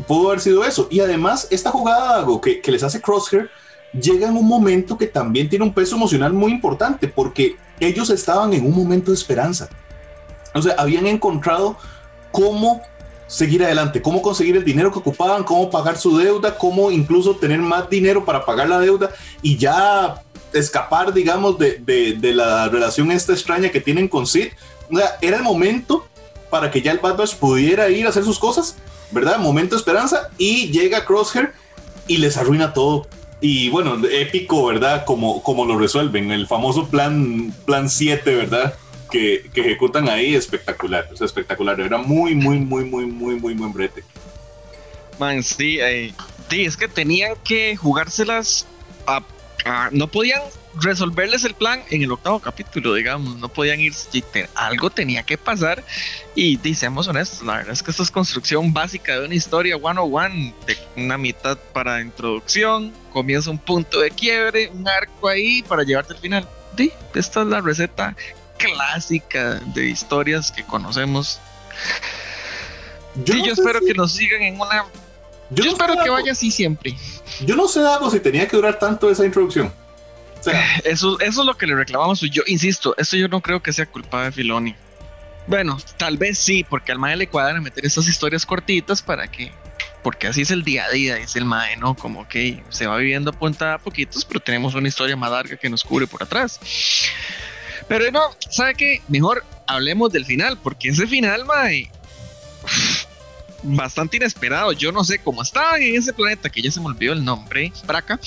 pudo 0.00 0.28
haber 0.28 0.40
sido 0.40 0.64
eso. 0.64 0.88
Y 0.90 1.00
además, 1.00 1.48
esta 1.50 1.70
jugada 1.70 2.26
que, 2.42 2.60
les 2.70 2.82
hace 2.82 3.00
Crosshair 3.00 3.50
llega 3.92 4.28
en 4.28 4.36
un 4.36 4.46
momento 4.46 4.98
que 4.98 5.06
también 5.06 5.48
tiene 5.48 5.64
un 5.64 5.72
peso 5.72 5.96
emocional 5.96 6.32
muy 6.32 6.52
importante, 6.52 7.08
porque 7.08 7.56
ellos 7.80 8.10
estaban 8.10 8.52
en 8.52 8.66
un 8.66 8.74
momento 8.74 9.10
de 9.10 9.16
esperanza. 9.16 9.68
O 10.54 10.62
sea, 10.62 10.74
habían 10.78 11.06
encontrado 11.06 11.76
cómo 12.32 12.82
seguir 13.26 13.64
adelante, 13.64 14.02
cómo 14.02 14.20
conseguir 14.22 14.56
el 14.56 14.64
dinero 14.64 14.92
que 14.92 14.98
ocupaban, 14.98 15.44
cómo 15.44 15.70
pagar 15.70 15.96
su 15.96 16.16
deuda, 16.18 16.56
cómo 16.56 16.90
incluso 16.90 17.36
tener 17.36 17.60
más 17.60 17.88
dinero 17.88 18.24
para 18.24 18.44
pagar 18.44 18.68
la 18.68 18.78
deuda 18.78 19.10
y 19.42 19.56
ya 19.56 20.22
escapar, 20.52 21.12
digamos, 21.12 21.58
de, 21.58 21.78
de, 21.78 22.34
la 22.34 22.68
relación 22.68 23.10
esta 23.10 23.32
extraña 23.32 23.70
que 23.70 23.80
tienen 23.80 24.08
con 24.08 24.26
Sid. 24.26 24.48
era 25.20 25.36
el 25.36 25.42
momento 25.42 26.06
para 26.50 26.70
que 26.70 26.82
ya 26.82 26.92
el 26.92 26.98
Bad 26.98 27.16
Batch 27.16 27.34
pudiera 27.36 27.88
ir 27.88 28.06
a 28.06 28.10
hacer 28.10 28.22
sus 28.22 28.38
cosas, 28.38 28.76
¿verdad? 29.14 29.38
Momento 29.38 29.74
de 29.74 29.78
esperanza 29.78 30.30
y 30.36 30.70
llega 30.70 31.04
Crosshair 31.04 31.52
y 32.06 32.18
les 32.18 32.36
arruina 32.36 32.72
todo. 32.72 33.06
Y 33.40 33.68
bueno, 33.70 33.98
épico, 34.10 34.66
¿verdad? 34.66 35.04
Como, 35.04 35.42
como 35.42 35.64
lo 35.64 35.78
resuelven, 35.78 36.30
el 36.30 36.46
famoso 36.46 36.88
plan, 36.88 37.54
plan 37.64 37.88
7, 37.88 38.34
¿verdad? 38.34 38.74
Que, 39.10 39.48
que, 39.52 39.60
ejecutan 39.60 40.08
ahí, 40.08 40.34
espectacular, 40.34 41.08
o 41.18 41.24
espectacular. 41.24 41.80
Era 41.80 41.98
muy, 41.98 42.34
muy, 42.34 42.58
muy, 42.58 42.84
muy, 42.84 43.06
muy, 43.06 43.36
muy 43.36 43.54
buen 43.54 43.72
brete. 43.72 44.02
Man, 45.18 45.42
sí, 45.42 45.78
eh, 45.80 46.12
sí, 46.50 46.64
es 46.64 46.76
que 46.76 46.88
tenían 46.88 47.34
que 47.44 47.76
jugárselas 47.76 48.66
a 49.06 49.22
no 49.92 50.08
podían 50.08 50.42
resolverles 50.80 51.44
el 51.44 51.54
plan 51.54 51.82
en 51.90 52.02
el 52.02 52.12
octavo 52.12 52.40
capítulo, 52.40 52.94
digamos, 52.94 53.36
no 53.36 53.48
podían 53.48 53.80
ir, 53.80 53.94
algo 54.54 54.90
tenía 54.90 55.22
que 55.22 55.38
pasar 55.38 55.84
y 56.34 56.58
seamos 56.74 57.08
honestos, 57.08 57.42
la 57.42 57.58
verdad 57.58 57.72
es 57.72 57.82
que 57.82 57.90
esto 57.90 58.02
es 58.02 58.10
construcción 58.10 58.72
básica 58.72 59.18
de 59.18 59.26
una 59.26 59.34
historia 59.34 59.76
one 59.76 60.00
on 60.00 60.14
one, 60.14 60.54
de 60.66 60.76
una 60.96 61.18
mitad 61.18 61.56
para 61.72 62.00
introducción, 62.00 62.92
comienza 63.12 63.50
un 63.50 63.58
punto 63.58 64.00
de 64.00 64.10
quiebre, 64.10 64.70
un 64.74 64.88
arco 64.88 65.28
ahí 65.28 65.62
para 65.62 65.82
llevarte 65.84 66.14
al 66.14 66.18
final. 66.18 66.48
Sí, 66.76 66.92
esta 67.14 67.42
es 67.42 67.46
la 67.46 67.60
receta 67.60 68.16
clásica 68.58 69.60
de 69.74 69.88
historias 69.88 70.50
que 70.50 70.64
conocemos. 70.64 71.38
Yo, 73.24 73.34
yo 73.34 73.52
espero 73.52 73.80
que 73.80 73.94
nos 73.94 74.12
sigan 74.12 74.42
en 74.42 74.60
una 74.60 74.86
yo, 75.50 75.64
espero 75.64 75.94
que 76.02 76.10
vaya 76.10 76.32
así 76.32 76.50
siempre. 76.50 76.96
Yo 77.46 77.54
no 77.54 77.68
sé 77.68 77.80
algo 77.80 78.10
si 78.10 78.18
tenía 78.18 78.48
que 78.48 78.56
durar 78.56 78.78
tanto 78.78 79.10
esa 79.10 79.24
introducción. 79.24 79.72
Eso, 80.84 81.18
es 81.20 81.36
lo 81.36 81.56
que 81.56 81.66
le 81.66 81.74
reclamamos. 81.74 82.20
Yo 82.20 82.42
insisto, 82.46 82.94
esto 82.98 83.16
yo 83.16 83.28
no 83.28 83.40
creo 83.40 83.62
que 83.62 83.72
sea 83.72 83.86
culpa 83.86 84.24
de 84.24 84.32
Filoni. 84.32 84.74
Bueno, 85.46 85.78
tal 85.98 86.16
vez 86.16 86.38
sí, 86.38 86.64
porque 86.64 86.92
al 86.92 86.98
mae 86.98 87.16
le 87.16 87.26
cuadran 87.26 87.62
meter 87.62 87.84
esas 87.84 88.08
historias 88.08 88.46
cortitas 88.46 89.02
para 89.02 89.26
que. 89.28 89.52
Porque 90.02 90.26
así 90.26 90.42
es 90.42 90.50
el 90.50 90.64
día 90.64 90.84
a 90.84 90.90
día, 90.90 91.16
es 91.16 91.34
el 91.36 91.44
mae, 91.44 91.76
¿no? 91.76 91.94
Como 91.94 92.28
que 92.28 92.62
se 92.68 92.86
va 92.86 92.96
viviendo 92.98 93.30
a 93.30 93.32
punta 93.32 93.74
a 93.74 93.78
poquitos, 93.78 94.24
pero 94.24 94.40
tenemos 94.40 94.74
una 94.74 94.88
historia 94.88 95.16
más 95.16 95.30
larga 95.30 95.56
que 95.56 95.70
nos 95.70 95.82
cubre 95.82 96.06
por 96.06 96.22
atrás. 96.22 96.60
Pero 97.88 98.10
no, 98.10 98.20
¿sabe 98.50 98.74
qué? 98.74 99.02
Mejor 99.08 99.44
hablemos 99.66 100.12
del 100.12 100.24
final, 100.24 100.58
porque 100.62 100.90
ese 100.90 101.06
final, 101.06 101.44
mae 101.44 101.90
bastante 103.64 104.16
inesperado. 104.18 104.72
Yo 104.72 104.92
no 104.92 105.04
sé 105.04 105.18
cómo 105.18 105.42
estaban 105.42 105.82
en 105.82 105.96
ese 105.96 106.12
planeta 106.12 106.50
que 106.50 106.62
ya 106.62 106.70
se 106.70 106.80
me 106.80 106.86
olvidó 106.86 107.12
el 107.12 107.24
nombre, 107.24 107.72
Braca. 107.86 108.20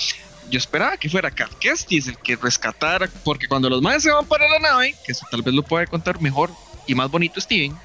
Yo 0.49 0.57
esperaba 0.57 0.97
que 0.97 1.09
fuera 1.09 1.31
Cal 1.31 1.49
Kestis 1.59 2.07
el 2.07 2.17
que 2.17 2.35
rescatara, 2.35 3.09
porque 3.23 3.47
cuando 3.47 3.69
los 3.69 3.81
maes 3.81 4.03
se 4.03 4.11
van 4.11 4.25
para 4.25 4.47
la 4.47 4.59
nave, 4.59 4.95
que 5.05 5.11
eso 5.11 5.25
tal 5.29 5.41
vez 5.41 5.53
lo 5.53 5.63
puede 5.63 5.87
contar 5.87 6.21
mejor 6.21 6.51
y 6.85 6.95
más 6.95 7.11
bonito 7.11 7.41
Steven, 7.41 7.75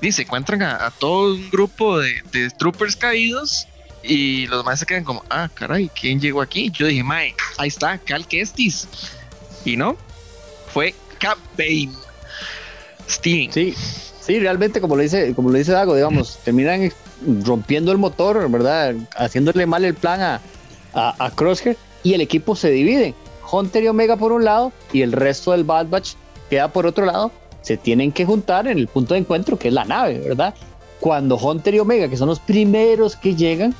dice, 0.00 0.22
encuentran 0.22 0.62
a, 0.62 0.90
todo 0.90 1.34
un 1.34 1.50
grupo 1.50 1.98
de, 1.98 2.50
troopers 2.58 2.96
caídos 2.96 3.68
y 4.02 4.46
los 4.48 4.64
maes 4.64 4.80
se 4.80 4.86
quedan 4.86 5.04
como, 5.04 5.24
ah, 5.30 5.48
caray, 5.52 5.88
¿quién 5.88 6.20
llegó 6.20 6.42
aquí? 6.42 6.70
Yo 6.72 6.86
dije, 6.86 7.04
mae, 7.04 7.34
ahí 7.58 7.68
está, 7.68 7.98
Cal 7.98 8.26
Kestis. 8.26 8.88
Y 9.64 9.76
no, 9.76 9.96
fue 10.72 10.94
Cap 11.18 11.38
Bane. 11.56 11.92
Steven. 13.08 13.52
Sí, 13.52 13.74
Sí, 14.22 14.38
realmente, 14.38 14.80
como 14.80 14.94
lo 14.94 15.02
dice, 15.02 15.34
como 15.34 15.50
lo 15.50 15.58
dice 15.58 15.72
Dago, 15.72 15.96
digamos, 15.96 16.38
terminan 16.44 16.92
rompiendo 17.42 17.90
el 17.90 17.98
motor, 17.98 18.48
¿verdad? 18.48 18.94
Haciéndole 19.16 19.66
mal 19.66 19.84
el 19.84 19.94
plan 19.94 20.20
a, 20.20 20.40
a, 20.94 21.30
Crosshair 21.32 21.76
y 22.02 22.14
el 22.14 22.20
equipo 22.20 22.56
se 22.56 22.70
divide. 22.70 23.14
Hunter 23.50 23.82
y 23.82 23.88
Omega 23.88 24.16
por 24.16 24.32
un 24.32 24.44
lado 24.44 24.72
y 24.92 25.02
el 25.02 25.12
resto 25.12 25.52
del 25.52 25.64
Bad 25.64 25.88
Batch 25.88 26.14
queda 26.48 26.68
por 26.68 26.86
otro 26.86 27.04
lado. 27.04 27.30
Se 27.60 27.76
tienen 27.76 28.12
que 28.12 28.24
juntar 28.24 28.66
en 28.66 28.78
el 28.78 28.88
punto 28.88 29.14
de 29.14 29.20
encuentro, 29.20 29.58
que 29.58 29.68
es 29.68 29.74
la 29.74 29.84
nave, 29.84 30.18
¿verdad? 30.18 30.54
Cuando 31.00 31.36
Hunter 31.36 31.74
y 31.74 31.78
Omega, 31.78 32.08
que 32.08 32.16
son 32.16 32.28
los 32.28 32.40
primeros 32.40 33.16
que 33.16 33.34
llegan, 33.34 33.74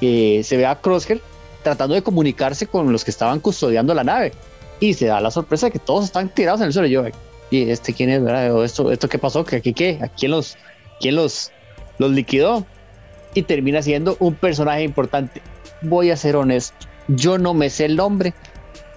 eh, 0.00 0.42
se 0.44 0.56
ve 0.56 0.66
a 0.66 0.80
Crosshair 0.80 1.20
tratando 1.62 1.94
de 1.94 2.02
comunicarse 2.02 2.66
con 2.66 2.90
los 2.90 3.04
que 3.04 3.10
estaban 3.10 3.40
custodiando 3.40 3.94
la 3.94 4.04
nave. 4.04 4.32
Y 4.80 4.94
se 4.94 5.06
da 5.06 5.20
la 5.20 5.30
sorpresa 5.30 5.66
de 5.66 5.72
que 5.72 5.78
todos 5.78 6.06
están 6.06 6.28
tirados 6.30 6.60
en 6.60 6.68
el 6.68 6.72
suelo. 6.72 6.88
Yo, 6.88 7.04
¿y 7.50 7.70
este 7.70 7.92
quién 7.92 8.10
es, 8.10 8.22
verdad? 8.22 8.54
O 8.54 8.64
esto, 8.64 8.90
esto 8.90 9.08
qué 9.08 9.18
pasó? 9.18 9.44
¿Que 9.44 9.56
aquí 9.56 9.74
qué? 9.74 9.98
¿A 10.02 10.08
quién 10.08 10.30
los, 10.32 10.56
quién 11.00 11.16
los, 11.16 11.50
los 11.98 12.10
liquidó? 12.10 12.64
Y 13.34 13.42
termina 13.42 13.82
siendo 13.82 14.16
un 14.20 14.34
personaje 14.34 14.82
importante. 14.82 15.42
Voy 15.82 16.10
a 16.10 16.16
ser 16.16 16.36
honesto, 16.36 16.86
yo 17.16 17.38
no 17.38 17.54
me 17.54 17.70
sé 17.70 17.86
el 17.86 17.96
nombre, 17.96 18.34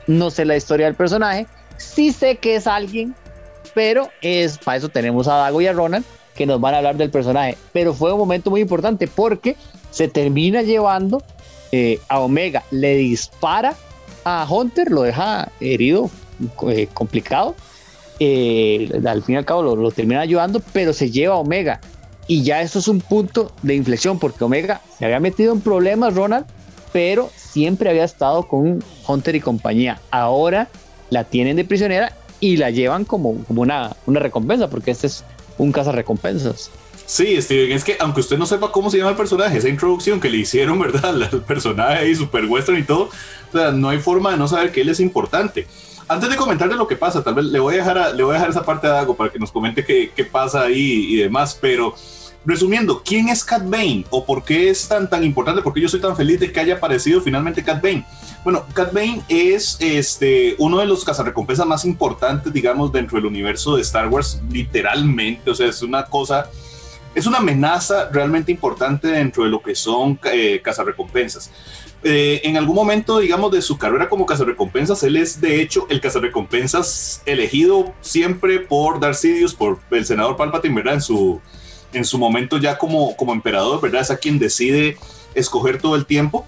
no 0.07 0.31
sé 0.31 0.45
la 0.45 0.55
historia 0.55 0.85
del 0.85 0.95
personaje, 0.95 1.47
sí 1.77 2.11
sé 2.11 2.37
que 2.37 2.55
es 2.55 2.67
alguien, 2.67 3.15
pero 3.73 4.09
es 4.21 4.57
para 4.57 4.77
eso 4.77 4.89
tenemos 4.89 5.27
a 5.27 5.35
Dago 5.35 5.61
y 5.61 5.67
a 5.67 5.73
Ronald 5.73 6.05
que 6.35 6.45
nos 6.45 6.59
van 6.59 6.73
a 6.73 6.77
hablar 6.77 6.97
del 6.97 7.09
personaje. 7.09 7.57
Pero 7.71 7.93
fue 7.93 8.11
un 8.11 8.19
momento 8.19 8.49
muy 8.49 8.61
importante 8.61 9.07
porque 9.07 9.55
se 9.91 10.07
termina 10.07 10.61
llevando 10.61 11.23
eh, 11.71 11.99
a 12.09 12.19
Omega, 12.19 12.63
le 12.71 12.95
dispara 12.95 13.75
a 14.25 14.47
Hunter, 14.49 14.91
lo 14.91 15.03
deja 15.03 15.51
herido, 15.59 16.09
eh, 16.69 16.87
complicado. 16.93 17.55
Eh, 18.19 18.89
al 19.05 19.23
fin 19.23 19.35
y 19.35 19.37
al 19.37 19.45
cabo 19.45 19.63
lo, 19.63 19.75
lo, 19.75 19.91
termina 19.91 20.21
ayudando, 20.21 20.61
pero 20.71 20.93
se 20.93 21.11
lleva 21.11 21.35
a 21.35 21.37
Omega. 21.37 21.81
Y 22.27 22.43
ya 22.43 22.61
eso 22.61 22.79
es 22.79 22.87
un 22.87 23.01
punto 23.01 23.51
de 23.63 23.75
inflexión 23.75 24.17
porque 24.17 24.43
Omega 24.43 24.81
se 24.97 25.05
había 25.05 25.19
metido 25.19 25.51
en 25.51 25.61
problemas, 25.61 26.15
Ronald, 26.15 26.45
pero 26.93 27.29
siempre 27.35 27.89
había 27.89 28.05
estado 28.05 28.47
con 28.47 28.81
Hunter 29.05 29.35
y 29.35 29.41
compañía. 29.41 29.99
Ahora 30.11 30.69
la 31.09 31.25
tienen 31.25 31.57
de 31.57 31.65
prisionera 31.65 32.15
y 32.39 32.57
la 32.57 32.69
llevan 32.69 33.03
como, 33.03 33.43
como 33.43 33.61
una, 33.61 33.95
una 34.05 34.19
recompensa, 34.19 34.69
porque 34.69 34.91
este 34.91 35.07
es 35.07 35.25
un 35.57 35.73
recompensas 35.73 36.71
Sí, 37.05 37.39
Steven, 37.41 37.71
es 37.73 37.83
que 37.83 37.97
aunque 37.99 38.21
usted 38.21 38.37
no 38.37 38.45
sepa 38.45 38.71
cómo 38.71 38.89
se 38.89 38.97
llama 38.97 39.11
el 39.11 39.17
personaje, 39.17 39.57
esa 39.57 39.67
introducción 39.67 40.21
que 40.21 40.29
le 40.29 40.37
hicieron, 40.37 40.79
¿verdad? 40.81 41.33
El 41.33 41.41
personaje 41.41 42.09
y 42.09 42.15
super 42.15 42.45
western 42.45 42.79
y 42.79 42.83
todo, 42.83 43.09
o 43.49 43.57
sea, 43.57 43.71
no 43.71 43.89
hay 43.89 43.99
forma 43.99 44.31
de 44.31 44.37
no 44.37 44.47
saber 44.47 44.71
que 44.71 44.81
él 44.81 44.89
es 44.89 44.99
importante. 44.99 45.67
Antes 46.07 46.29
de 46.29 46.35
comentarle 46.35 46.75
lo 46.75 46.87
que 46.87 46.95
pasa, 46.95 47.23
tal 47.23 47.35
vez 47.35 47.45
le 47.45 47.59
voy 47.59 47.75
a 47.75 47.77
dejar, 47.77 48.15
le 48.15 48.23
voy 48.23 48.31
a 48.31 48.35
dejar 48.35 48.49
esa 48.49 48.63
parte 48.63 48.87
a 48.87 48.91
Dago 48.91 49.15
para 49.15 49.31
que 49.31 49.39
nos 49.39 49.51
comente 49.51 49.85
qué, 49.85 50.11
qué 50.15 50.25
pasa 50.25 50.63
ahí 50.63 51.13
y 51.13 51.15
demás, 51.17 51.57
pero 51.59 51.95
resumiendo, 52.45 53.01
¿quién 53.03 53.29
es 53.29 53.43
Cat 53.43 53.63
Bane? 53.63 54.05
¿O 54.09 54.25
por 54.25 54.43
qué 54.43 54.69
es 54.69 54.87
tan, 54.87 55.09
tan 55.09 55.23
importante? 55.23 55.61
¿Por 55.61 55.73
qué 55.73 55.81
yo 55.81 55.89
soy 55.89 56.01
tan 56.01 56.15
feliz 56.15 56.39
de 56.39 56.51
que 56.51 56.59
haya 56.59 56.75
aparecido 56.75 57.21
finalmente 57.21 57.63
Cat 57.63 57.81
Bane? 57.81 58.05
Bueno, 58.43 58.65
Cat 58.73 58.93
Bane 58.93 59.21
es 59.29 59.77
este, 59.79 60.55
uno 60.57 60.79
de 60.79 60.85
los 60.85 61.05
cazarrecompensas 61.05 61.65
más 61.65 61.85
importantes, 61.85 62.51
digamos, 62.51 62.91
dentro 62.91 63.17
del 63.17 63.25
universo 63.25 63.75
de 63.75 63.81
Star 63.81 64.07
Wars, 64.07 64.41
literalmente. 64.49 65.49
O 65.49 65.55
sea, 65.55 65.67
es 65.67 65.81
una 65.81 66.05
cosa, 66.05 66.49
es 67.15 67.25
una 67.25 67.37
amenaza 67.37 68.09
realmente 68.11 68.51
importante 68.51 69.07
dentro 69.07 69.43
de 69.45 69.49
lo 69.49 69.61
que 69.61 69.75
son 69.75 70.19
eh, 70.31 70.59
cazarrecompensas. 70.61 71.51
Eh, 72.05 72.41
en 72.43 72.57
algún 72.57 72.75
momento, 72.75 73.19
digamos, 73.19 73.49
de 73.53 73.61
su 73.61 73.77
carrera 73.77 74.09
como 74.09 74.25
cazarrecompensas, 74.25 75.01
él 75.03 75.15
es 75.15 75.39
de 75.39 75.61
hecho 75.61 75.87
el 75.89 76.01
cazarrecompensas 76.01 77.21
elegido 77.25 77.93
siempre 78.01 78.59
por 78.59 78.99
Darth 78.99 79.15
Sidious, 79.15 79.55
por 79.55 79.79
el 79.89 80.05
senador 80.05 80.35
Palpatine, 80.35 80.75
¿verdad? 80.75 80.95
En 80.95 81.01
su, 81.01 81.39
en 81.93 82.05
su 82.05 82.17
momento 82.17 82.57
ya 82.57 82.77
como, 82.77 83.15
como 83.15 83.33
emperador, 83.33 83.81
¿verdad? 83.81 84.01
Es 84.01 84.11
a 84.11 84.17
quien 84.17 84.39
decide 84.39 84.97
escoger 85.35 85.81
todo 85.81 85.95
el 85.95 86.05
tiempo. 86.05 86.45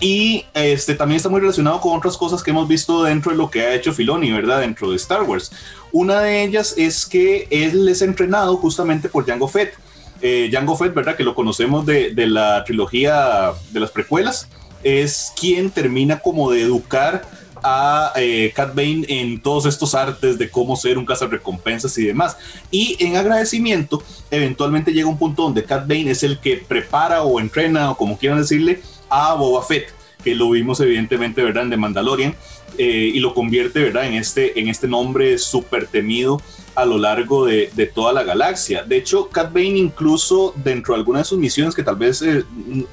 Y 0.00 0.44
este 0.54 0.94
también 0.94 1.16
está 1.16 1.28
muy 1.28 1.40
relacionado 1.40 1.80
con 1.80 1.96
otras 1.96 2.16
cosas 2.16 2.42
que 2.42 2.50
hemos 2.50 2.68
visto 2.68 3.02
dentro 3.02 3.32
de 3.32 3.36
lo 3.36 3.50
que 3.50 3.62
ha 3.62 3.74
hecho 3.74 3.92
Filoni, 3.92 4.30
¿verdad? 4.30 4.60
Dentro 4.60 4.90
de 4.90 4.96
Star 4.96 5.22
Wars. 5.22 5.50
Una 5.90 6.20
de 6.20 6.44
ellas 6.44 6.74
es 6.76 7.04
que 7.04 7.48
él 7.50 7.88
es 7.88 8.02
entrenado 8.02 8.56
justamente 8.58 9.08
por 9.08 9.26
Jango 9.26 9.48
Fett. 9.48 9.74
Eh, 10.20 10.50
Jango 10.52 10.76
Fett, 10.76 10.94
¿verdad? 10.94 11.16
Que 11.16 11.24
lo 11.24 11.34
conocemos 11.34 11.84
de, 11.84 12.14
de 12.14 12.26
la 12.28 12.62
trilogía 12.64 13.52
de 13.72 13.80
las 13.80 13.90
precuelas. 13.90 14.48
Es 14.84 15.32
quien 15.38 15.70
termina 15.70 16.20
como 16.20 16.52
de 16.52 16.62
educar 16.62 17.22
a 17.62 18.12
eh, 18.16 18.52
Cat 18.54 18.74
Bane 18.74 19.04
en 19.08 19.40
todos 19.40 19.66
estos 19.66 19.94
artes 19.94 20.38
de 20.38 20.50
cómo 20.50 20.76
ser 20.76 20.98
un 20.98 21.06
recompensas 21.06 21.96
y 21.98 22.04
demás. 22.04 22.36
Y 22.70 22.96
en 23.00 23.16
agradecimiento, 23.16 24.02
eventualmente 24.30 24.92
llega 24.92 25.08
un 25.08 25.18
punto 25.18 25.42
donde 25.42 25.64
Cat 25.64 25.86
Bane 25.86 26.10
es 26.10 26.22
el 26.22 26.38
que 26.38 26.56
prepara 26.56 27.22
o 27.22 27.40
entrena 27.40 27.90
o 27.90 27.96
como 27.96 28.18
quieran 28.18 28.38
decirle 28.38 28.80
a 29.08 29.34
Boba 29.34 29.64
Fett, 29.64 29.92
que 30.22 30.34
lo 30.34 30.50
vimos 30.50 30.80
evidentemente, 30.80 31.42
¿verdad? 31.42 31.64
En 31.64 31.70
The 31.70 31.76
Mandalorian 31.76 32.34
eh, 32.76 33.10
y 33.14 33.20
lo 33.20 33.34
convierte, 33.34 33.82
¿verdad? 33.82 34.06
En 34.06 34.14
este, 34.14 34.58
en 34.60 34.68
este 34.68 34.88
nombre 34.88 35.38
súper 35.38 35.86
temido 35.86 36.40
a 36.78 36.84
lo 36.84 36.96
largo 36.96 37.44
de, 37.44 37.90
toda 37.92 38.12
la 38.12 38.22
galaxia. 38.22 38.84
De 38.84 38.96
hecho, 38.96 39.28
Cat 39.28 39.52
Bane 39.52 39.78
incluso 39.78 40.54
dentro 40.54 40.94
de 40.94 41.00
alguna 41.00 41.18
de 41.18 41.24
sus 41.24 41.36
misiones, 41.36 41.74
que 41.74 41.82
tal 41.82 41.96
vez, 41.96 42.22
eh, 42.22 42.44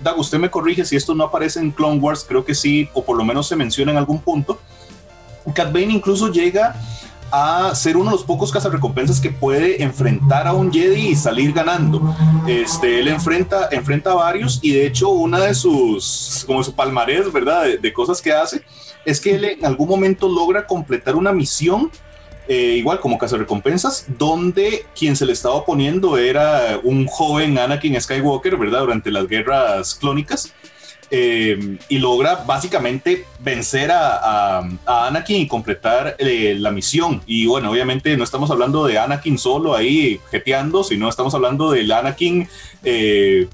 Dag, 0.02 0.18
usted 0.18 0.40
me 0.40 0.50
corrige 0.50 0.84
si 0.84 0.96
esto 0.96 1.14
no 1.14 1.26
aparece 1.26 1.60
en 1.60 1.70
Clone 1.70 2.00
Wars, 2.00 2.26
creo 2.28 2.44
que 2.44 2.56
sí, 2.56 2.90
o 2.96 3.04
por 3.04 3.16
lo 3.16 3.24
menos 3.24 3.48
se 3.48 3.56
menciona 3.56 3.92
en 3.92 4.00
algún 4.00 4.20
punto, 4.20 4.60
Cat 5.54 5.72
Bane 5.72 5.94
incluso 5.94 6.32
llega 6.32 6.76
a 7.32 7.76
ser 7.76 7.96
uno 7.96 8.10
de 8.10 8.16
los 8.16 8.24
pocos 8.24 8.52
cazarrecompensas 8.52 9.22
que 9.22 9.30
puede 9.30 9.84
enfrentar 9.84 10.48
a 10.48 10.54
un 10.54 10.74
Jedi 10.74 11.10
y 11.10 11.16
salir 11.16 11.54
ganando. 11.54 12.16
Este, 12.48 13.00
él 13.00 13.08
enfrenta, 13.08 13.70
enfrenta 13.72 14.14
a 14.14 14.16
varios 14.16 14.60
y 14.64 14.72
de 14.72 14.88
hecho 14.88 15.10
una 15.10 15.42
de 15.42 15.54
sus, 15.54 16.44
como 16.48 16.64
su 16.64 16.74
palmarés, 16.74 17.32
¿verdad? 17.32 17.66
De, 17.66 17.78
de 17.78 17.94
cosas 17.94 18.20
que 18.20 18.32
hace, 18.32 18.64
es 19.06 19.22
que 19.22 19.36
él 19.36 19.46
en 19.46 19.66
algún 19.66 19.88
momento 19.88 20.28
logra 20.28 20.66
completar 20.66 21.16
una 21.16 21.32
misión 21.32 21.92
eh, 22.48 22.76
igual 22.78 23.00
como 23.00 23.18
recompensas, 23.20 24.06
donde 24.18 24.86
quien 24.98 25.16
se 25.16 25.26
le 25.26 25.34
estaba 25.34 25.56
oponiendo 25.56 26.18
era 26.18 26.80
un 26.84 27.08
joven 27.08 27.58
Anakin 27.58 28.00
Skywalker, 28.00 28.56
¿verdad? 28.58 28.82
Durante 28.82 29.12
las 29.12 29.28
guerras 29.28 29.96
clónicas. 29.96 30.54
Eh, 31.12 31.78
y 31.88 32.00
logra 32.00 32.44
básicamente 32.48 33.26
vencer 33.40 33.92
a, 33.92 34.58
a, 34.86 35.08
Anakin 35.08 35.42
y 35.42 35.48
completar 35.48 36.16
eh, 36.18 36.56
la 36.58 36.72
misión. 36.72 37.22
Y 37.28 37.46
bueno, 37.46 37.70
obviamente 37.70 38.18
no 38.18 38.24
estamos 38.24 38.50
hablando 38.50 38.86
de 38.88 38.98
Anakin 38.98 39.38
solo 39.38 39.76
ahí 39.76 40.20
jeteando, 40.32 40.84
sino 40.84 41.08
estamos 41.08 41.36
hablando 41.36 41.72
del 41.72 41.92
Anakin 41.92 42.48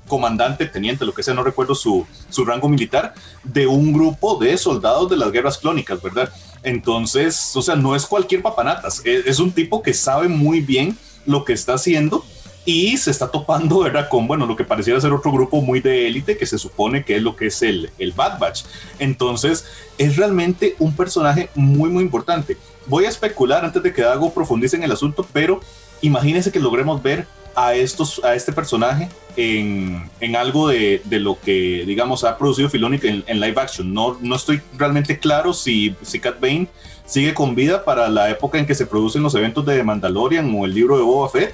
comandante, 0.08 0.66
teniente, 0.66 1.06
lo 1.06 1.14
que 1.14 1.24
sea, 1.24 1.34
no 1.34 1.44
recuerdo 1.44 1.76
su, 1.76 2.06
su 2.30 2.46
rango 2.46 2.68
militar, 2.70 3.14
de 3.44 3.68
un 3.68 3.94
grupo 3.94 4.38
de 4.38 4.58
soldados 4.58 5.10
de 5.10 5.18
las 5.18 5.32
guerras 5.32 5.58
clónicas, 5.58 6.02
¿verdad? 6.02 6.32
Entonces, 6.64 7.56
o 7.56 7.62
sea, 7.62 7.76
no 7.76 7.96
es 7.96 8.06
cualquier 8.06 8.42
papanatas, 8.42 9.02
es, 9.04 9.40
un 9.40 9.52
tipo 9.52 9.82
que 9.82 9.94
sabe 9.94 10.28
muy 10.28 10.62
bien 10.62 10.98
lo 11.26 11.44
que 11.44 11.54
está 11.54 11.74
haciendo 11.74 12.24
y 12.66 12.98
se 12.98 13.10
está 13.10 13.32
topando, 13.32 13.80
¿verdad? 13.80 14.08
Con, 14.10 14.28
bueno, 14.28 14.46
lo 14.46 14.56
que 14.56 14.64
pareciera 14.64 15.02
ser 15.02 15.12
otro 15.12 15.32
grupo 15.32 15.62
muy 15.62 15.80
de 15.80 16.08
élite 16.08 16.38
que 16.38 16.46
se 16.46 16.60
supone 16.60 17.04
que 17.04 17.16
es 17.16 17.24
lo 17.24 17.36
que 17.36 17.48
es 17.48 17.62
el, 17.64 17.90
el 17.98 18.12
Bad 18.12 18.38
Batch. 18.38 18.64
Entonces, 19.00 19.66
es 19.98 20.16
realmente 20.18 20.76
un 20.78 20.96
personaje 20.96 21.50
muy, 21.56 21.90
muy 21.90 22.04
importante. 22.04 22.58
Voy 22.86 23.06
a 23.06 23.10
especular 23.10 23.66
antes 23.66 23.82
de 23.82 23.92
que 23.92 24.04
Dago 24.04 24.32
profundice 24.32 24.76
en 24.76 24.84
el 24.84 24.92
asunto, 24.92 25.26
pero 25.34 25.62
imagínense 26.02 26.52
que 26.52 26.60
logremos 26.60 27.02
ver 27.02 27.26
a, 27.56 27.74
estos, 27.74 28.24
a 28.24 28.36
este 28.36 28.52
personaje 28.52 29.10
en, 29.36 30.10
en 30.20 30.36
algo 30.36 30.68
de, 30.68 31.02
de, 31.06 31.20
lo 31.20 31.40
que, 31.40 31.84
digamos, 31.86 32.24
ha 32.24 32.38
producido 32.38 32.70
Filoni 32.70 33.00
en, 33.04 33.24
en, 33.28 33.40
live 33.40 33.60
action. 33.60 33.94
No, 33.94 34.18
no 34.22 34.36
estoy 34.36 34.62
realmente 34.78 35.20
claro 35.20 35.54
si, 35.54 35.96
si 36.02 36.20
Cat 36.20 36.40
Bane 36.40 36.68
sigue 37.06 37.34
con 37.34 37.56
vida 37.56 37.84
para 37.84 38.10
la 38.10 38.30
época 38.30 38.58
en 38.58 38.66
que 38.66 38.76
se 38.76 38.86
producen 38.86 39.24
los 39.24 39.36
eventos 39.36 39.66
de 39.66 39.84
Mandalorian 39.84 40.54
o 40.58 40.66
el 40.66 40.74
libro 40.74 40.98
de 40.98 41.04
Boba 41.04 41.30
Fett, 41.30 41.54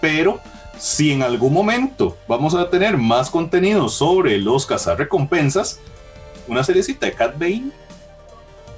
pero 0.00 0.40
si 0.78 1.12
en 1.12 1.22
algún 1.22 1.52
momento 1.52 2.16
vamos 2.26 2.54
a 2.54 2.68
tener 2.70 2.96
más 2.96 3.30
contenido 3.30 3.88
sobre 3.88 4.38
los 4.38 4.66
recompensas 4.96 5.80
una 6.48 6.64
seriecita 6.64 7.06
de 7.06 7.12
Cat 7.12 7.38
Bane, 7.38 7.70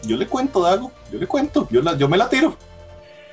yo 0.03 0.17
le 0.17 0.27
cuento, 0.27 0.61
Dago, 0.61 0.93
yo 1.11 1.19
le 1.19 1.27
cuento, 1.27 1.69
yo, 1.71 1.81
la, 1.81 1.97
yo 1.97 2.09
me 2.09 2.17
la 2.17 2.29
tiro. 2.29 2.57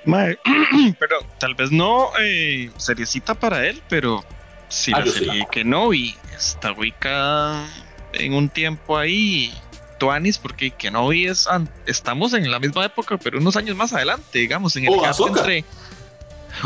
pero 0.99 1.17
tal 1.39 1.55
vez 1.55 1.71
no 1.71 2.11
eh, 2.19 2.71
seriecita 2.77 3.35
para 3.35 3.65
él, 3.67 3.81
pero 3.89 4.23
si 4.67 4.91
ah, 4.93 4.99
la 4.99 5.11
serie 5.11 5.47
que 5.51 5.63
no 5.63 5.93
y 5.93 6.15
está 6.35 6.71
ubicada 6.71 7.67
en 8.13 8.33
un 8.33 8.49
tiempo 8.49 8.97
ahí 8.97 9.53
Tuanis, 9.99 10.37
porque 10.37 10.71
Kenobi 10.71 11.27
es 11.27 11.47
estamos 11.85 12.33
en 12.33 12.49
la 12.49 12.59
misma 12.59 12.85
época, 12.85 13.17
pero 13.17 13.37
unos 13.37 13.55
años 13.55 13.75
más 13.75 13.93
adelante, 13.93 14.39
digamos, 14.39 14.75
en 14.75 14.85
el 14.85 15.01
caso 15.01 15.27
entre 15.27 15.65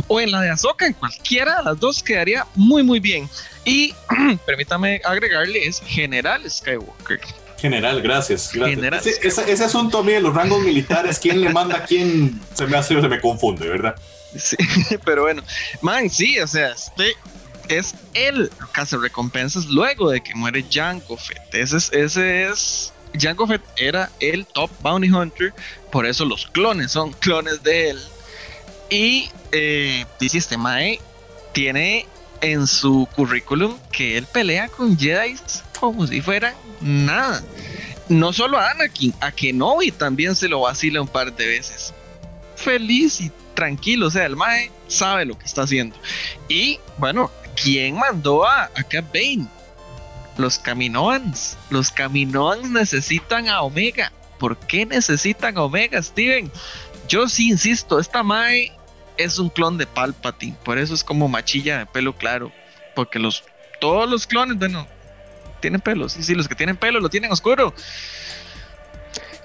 o 0.08 0.20
en 0.20 0.32
la 0.32 0.42
de 0.42 0.50
Azoka, 0.50 0.86
en 0.86 0.94
cualquiera 0.94 1.58
de 1.58 1.64
las 1.64 1.80
dos 1.80 2.02
quedaría 2.02 2.48
muy 2.56 2.84
muy 2.84 3.00
bien. 3.00 3.30
Y 3.66 3.94
permítame 4.46 5.02
agregarle 5.04 5.66
es 5.66 5.82
General 5.86 6.50
Skywalker. 6.50 7.20
General, 7.64 8.02
gracias. 8.02 8.52
Ese, 9.24 9.64
asunto 9.64 10.00
a 10.00 10.04
mí 10.04 10.12
de 10.12 10.20
los 10.20 10.36
rangos 10.36 10.62
militares, 10.62 11.18
quién 11.18 11.40
le 11.40 11.48
manda 11.48 11.78
a 11.78 11.86
quién, 11.86 12.42
se 12.54 12.68
me 12.68 12.76
hace, 12.76 13.00
se 13.00 13.08
me 13.08 13.22
confunde, 13.22 13.70
¿verdad? 13.70 13.96
Sí, 14.38 14.58
pero 15.06 15.22
bueno, 15.22 15.42
man, 15.80 16.10
sí, 16.10 16.38
o 16.40 16.48
sea, 16.48 16.72
este 16.72 17.14
es 17.70 17.96
el 18.16 18.52
caso 18.74 19.00
recompensas 19.00 19.68
luego 19.68 20.10
de 20.10 20.20
que 20.20 20.36
muere 20.36 20.62
Fett. 20.62 21.56
Ese 21.56 21.78
es, 21.78 21.94
ese 21.94 22.48
es 22.50 22.92
Jango 23.18 23.48
Fett 23.48 23.62
era 23.78 24.12
el 24.20 24.46
top 24.46 24.70
bounty 24.82 25.10
hunter, 25.10 25.54
por 25.90 26.06
eso 26.06 26.26
los 26.26 26.48
clones 26.48 26.92
son 26.92 27.14
clones 27.14 27.64
de 27.64 27.92
él. 27.92 28.00
Y 28.90 29.30
eh, 29.54 30.06
dice 30.20 30.38
este 30.40 30.58
Mae 30.58 31.00
tiene 31.54 32.08
en 32.42 32.68
su 32.68 33.08
currículum 33.16 33.78
que 33.90 34.18
él 34.18 34.26
pelea 34.26 34.68
con 34.68 35.00
Jedi 35.00 35.38
como 35.80 36.08
si 36.08 36.22
fuera 36.22 36.54
nada. 36.80 37.44
No 38.10 38.34
solo 38.34 38.58
a 38.58 38.72
Anakin, 38.72 39.14
a 39.22 39.32
Kenobi 39.32 39.92
también 39.92 40.36
se 40.36 40.48
lo 40.48 40.62
vacila 40.62 41.02
un 41.02 41.08
par 41.08 41.34
de 41.36 41.48
veces. 41.48 41.94
Feliz 42.56 43.22
y 43.22 43.32
tranquilo, 43.54 44.08
o 44.08 44.12
sea, 44.12 44.26
el 44.26 44.36
Mae 44.36 44.72
sabe 44.88 45.26
lo 45.26 45.38
que 45.38 45.46
está 45.46 45.64
haciendo. 45.64 45.96
Y 46.48 46.80
bueno, 46.98 47.32
¿quién 47.62 47.96
mandó 47.96 48.46
a, 48.46 48.64
a 48.64 48.84
Cat 48.84 49.06
Bane? 49.14 49.48
Los 50.38 50.58
Caminoans. 50.58 51.58
Los 51.70 51.92
Caminoans 51.92 52.70
necesitan 52.70 53.48
a 53.48 53.62
Omega. 53.62 54.12
¿Por 54.40 54.58
qué 54.58 54.86
necesitan 54.86 55.58
a 55.58 55.64
Omega, 55.64 56.02
Steven? 56.02 56.52
Yo 57.08 57.30
sí 57.30 57.50
insisto, 57.50 58.00
esta 58.00 58.24
Mae 58.24 58.72
es 59.18 59.40
un 59.40 59.50
clon 59.50 59.78
de 59.78 59.88
Palpatine, 59.88 60.58
por 60.64 60.78
eso 60.78 60.94
es 60.94 61.04
como 61.04 61.28
machilla 61.28 61.80
de 61.80 61.86
pelo 61.86 62.16
claro, 62.16 62.52
porque 62.96 63.20
los 63.20 63.44
todos 63.80 64.10
los 64.10 64.26
clones, 64.26 64.58
bueno, 64.58 64.88
tienen 65.64 65.82
pelo, 65.82 66.10
sí, 66.10 66.22
sí, 66.22 66.36
los 66.36 66.48
que 66.48 66.56
tienen 66.56 66.78
pelo 66.78 67.00
lo 67.00 67.10
tienen 67.10 67.32
oscuro. 67.32 67.74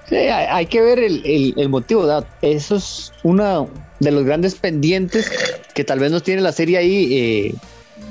Sí, 0.09 0.15
hay, 0.15 0.65
que 0.65 0.81
ver 0.81 0.99
el, 0.99 1.69
motivo, 1.69 2.01
¿verdad? 2.01 2.27
Eso 2.41 2.75
es 2.75 3.13
uno 3.23 3.69
de 3.99 4.11
los 4.11 4.25
grandes 4.25 4.55
pendientes 4.55 5.31
que 5.73 5.83
tal 5.83 5.99
vez 5.99 6.11
nos 6.11 6.23
tiene 6.23 6.41
la 6.41 6.51
serie 6.51 6.77
ahí, 6.77 7.13
eh, 7.13 7.55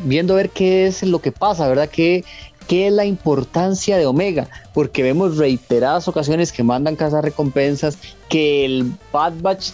viendo 0.05 0.37
ver 0.37 0.51
qué 0.51 0.87
es 0.87 1.03
lo 1.03 1.21
que 1.21 1.33
pasa, 1.33 1.69
¿verdad? 1.69 1.89
¿Qué, 1.91 2.25
¿Qué 2.69 2.87
es 2.87 2.93
la 2.93 3.05
importancia 3.05 3.99
de 3.99 4.07
Omega? 4.07 4.49
Porque 4.73 5.03
vemos 5.03 5.37
reiteradas 5.39 6.07
ocasiones 6.07 6.53
que 6.53 6.63
mandan 6.63 6.97
cazar 6.97 7.25
recompensas, 7.25 7.99
que 8.29 8.65
el 8.65 8.93
Bad 9.13 9.35
Batch 9.41 9.71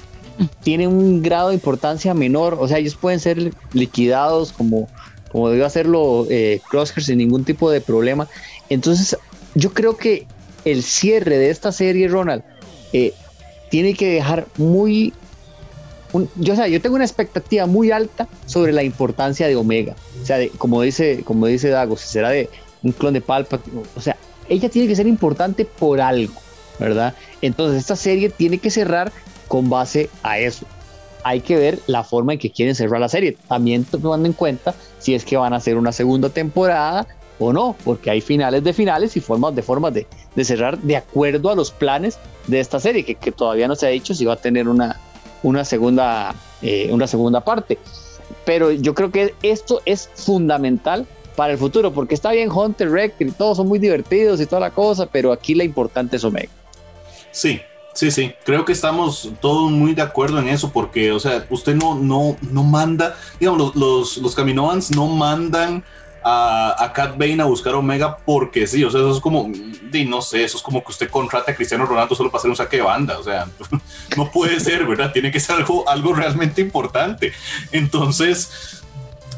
tiene 0.63 0.89
un 0.89 1.23
grado 1.23 1.51
de 1.51 1.55
importancia 1.55 2.15
menor, 2.15 2.57
o 2.59 2.67
sea, 2.67 2.79
ellos 2.79 2.97
pueden 2.97 3.21
ser 3.21 3.53
liquidados 3.73 4.53
como, 4.53 4.89
como 5.35 5.51
debe 5.51 5.65
hacerlo 5.65 6.29
eh, 6.31 6.61
Crosshair 6.71 7.05
sin 7.05 7.19
ningún 7.19 7.43
tipo 7.43 7.69
de 7.69 7.81
problema. 7.81 8.29
Entonces, 8.69 9.19
yo 9.57 9.73
creo 9.73 9.97
que 9.97 10.29
el 10.65 10.85
cierre 10.85 11.39
de 11.39 11.51
esta 11.51 11.73
serie, 11.73 12.07
Ronald, 12.07 12.45
eh, 12.93 13.13
tiene 13.69 13.95
que 13.95 14.13
dejar 14.13 14.47
muy... 14.59 15.13
yo, 16.37 16.55
sea, 16.55 16.69
yo 16.69 16.81
tengo 16.81 16.95
una 16.95 17.05
expectativa 17.05 17.67
muy 17.67 17.91
alta 17.91 18.29
sobre 18.47 18.71
la 18.73 18.85
importancia 18.85 19.49
de 19.49 19.57
Omega. 19.57 19.97
O 20.23 20.25
sea, 20.25 20.39
como, 20.57 20.83
dice, 20.83 21.25
como 21.25 21.49
dice 21.49 21.69
Dago, 21.69 21.97
si 21.97 22.07
será 22.07 22.31
de 22.31 22.49
un 22.85 22.93
clon 22.93 23.15
de 23.15 23.21
Palpa, 23.21 23.59
o 23.97 24.01
sea, 24.01 24.17
ella 24.49 24.69
tiene 24.69 24.87
que 24.87 24.95
ser 24.95 25.09
importante 25.09 25.65
por 25.65 26.01
algo, 26.01 26.41
¿verdad? 26.79 27.13
Entonces 27.43 27.81
esta 27.81 27.97
serie 27.97 28.31
tiene 28.31 28.59
que 28.59 28.71
cerrar 28.71 29.11
con 29.49 29.69
base 29.69 30.11
a 30.23 30.39
eso. 30.39 30.65
Hay 31.25 31.41
que 31.41 31.57
ver 31.57 31.81
la 31.87 32.05
forma 32.05 32.35
en 32.35 32.39
que 32.39 32.51
quieren 32.51 32.75
cerrar 32.75 33.01
la 33.01 33.09
serie. 33.09 33.37
También 33.49 33.85
tomando 33.85 34.27
en 34.27 34.35
cuenta 34.35 34.75
si 34.99 35.15
es 35.15 35.25
que 35.25 35.37
van 35.37 35.53
a 35.53 35.57
hacer 35.57 35.77
una 35.77 35.91
segunda 35.91 36.29
temporada 36.29 37.07
o 37.39 37.53
no, 37.53 37.77
porque 37.85 38.11
hay 38.11 38.21
finales 38.21 38.63
de 38.63 38.73
finales 38.73 39.17
y 39.17 39.21
formas 39.21 39.55
de 39.55 39.63
formas 39.63 39.93
de, 39.93 40.07
cerrar 40.45 40.79
de 40.79 40.97
acuerdo 40.97 41.51
a 41.51 41.55
los 41.55 41.71
planes 41.71 42.19
de 42.47 42.61
esta 42.61 42.79
serie, 42.79 43.03
que, 43.05 43.33
todavía 43.33 43.67
no 43.67 43.75
se 43.75 43.87
ha 43.87 43.91
dicho 43.91 44.15
si 44.15 44.25
va 44.25 44.35
a 44.35 44.37
tener 44.37 44.69
una, 44.69 45.01
una, 45.43 45.65
segunda, 45.65 46.35
eh, 46.63 46.91
una 46.93 47.07
segunda 47.07 47.41
parte. 47.41 47.79
Pero 48.45 48.71
yo 48.71 48.95
creo 48.95 49.11
que 49.11 49.35
esto 49.43 49.83
es 49.85 50.11
fundamental 50.15 51.07
para 51.35 51.53
el 51.53 51.59
futuro, 51.59 51.93
porque 51.93 52.15
está 52.15 52.31
bien 52.31 52.51
Hunter, 52.51 52.91
Rec, 52.91 53.15
y 53.19 53.31
todos 53.33 53.57
son 53.57 53.67
muy 53.67 53.79
divertidos 53.79 54.41
y 54.41 54.47
toda 54.47 54.61
la 54.61 54.71
cosa, 54.71 55.07
pero 55.07 55.33
aquí 55.33 55.55
la 55.55 55.65
importante 55.65 56.17
es 56.17 56.25
Omega. 56.25 56.51
Sí, 57.33 57.61
Sí, 57.95 58.11
sí, 58.11 58.35
creo 58.45 58.65
que 58.65 58.73
estamos 58.73 59.31
todos 59.41 59.71
muy 59.71 59.95
de 59.95 60.03
acuerdo 60.03 60.41
en 60.41 60.49
eso, 60.49 60.73
porque, 60.73 61.13
o 61.13 61.21
sea, 61.21 61.47
usted 61.49 61.77
no, 61.77 61.95
no, 61.95 62.37
no 62.51 62.65
manda, 62.65 63.17
digamos, 63.39 63.77
los, 63.77 64.17
los, 64.19 64.35
Caminoans 64.35 64.91
no 64.91 65.07
mandan 65.07 65.85
a, 66.25 66.75
a 66.77 66.93
Cat 66.93 67.17
Bane 67.17 67.41
a 67.41 67.45
buscar 67.45 67.75
Omega 67.77 68.17
porque 68.17 68.67
sí, 68.67 68.83
o 68.83 68.91
sea, 68.91 68.99
eso 68.99 69.13
es 69.13 69.21
como, 69.21 69.49
no 70.09 70.23
sé, 70.23 70.43
eso 70.43 70.57
es 70.57 70.63
como 70.65 70.83
que 70.83 70.91
usted 70.91 71.09
contrata 71.09 71.53
a 71.53 71.55
Cristiano 71.55 71.87
Ronaldo 71.87 72.17
solo 72.17 72.33
para 72.33 72.41
hacer 72.41 72.51
un 72.51 72.57
saque 72.57 72.79
de 72.79 72.83
banda, 72.83 73.17
o 73.17 73.23
sea, 73.23 73.47
no 74.17 74.29
puede 74.29 74.59
ser, 74.59 74.85
¿verdad? 74.87 75.13
Tiene 75.13 75.31
que 75.31 75.39
ser 75.39 75.55
algo, 75.55 75.89
algo 75.89 76.15
realmente 76.15 76.61
importante. 76.61 77.33
Entonces, 77.71 78.83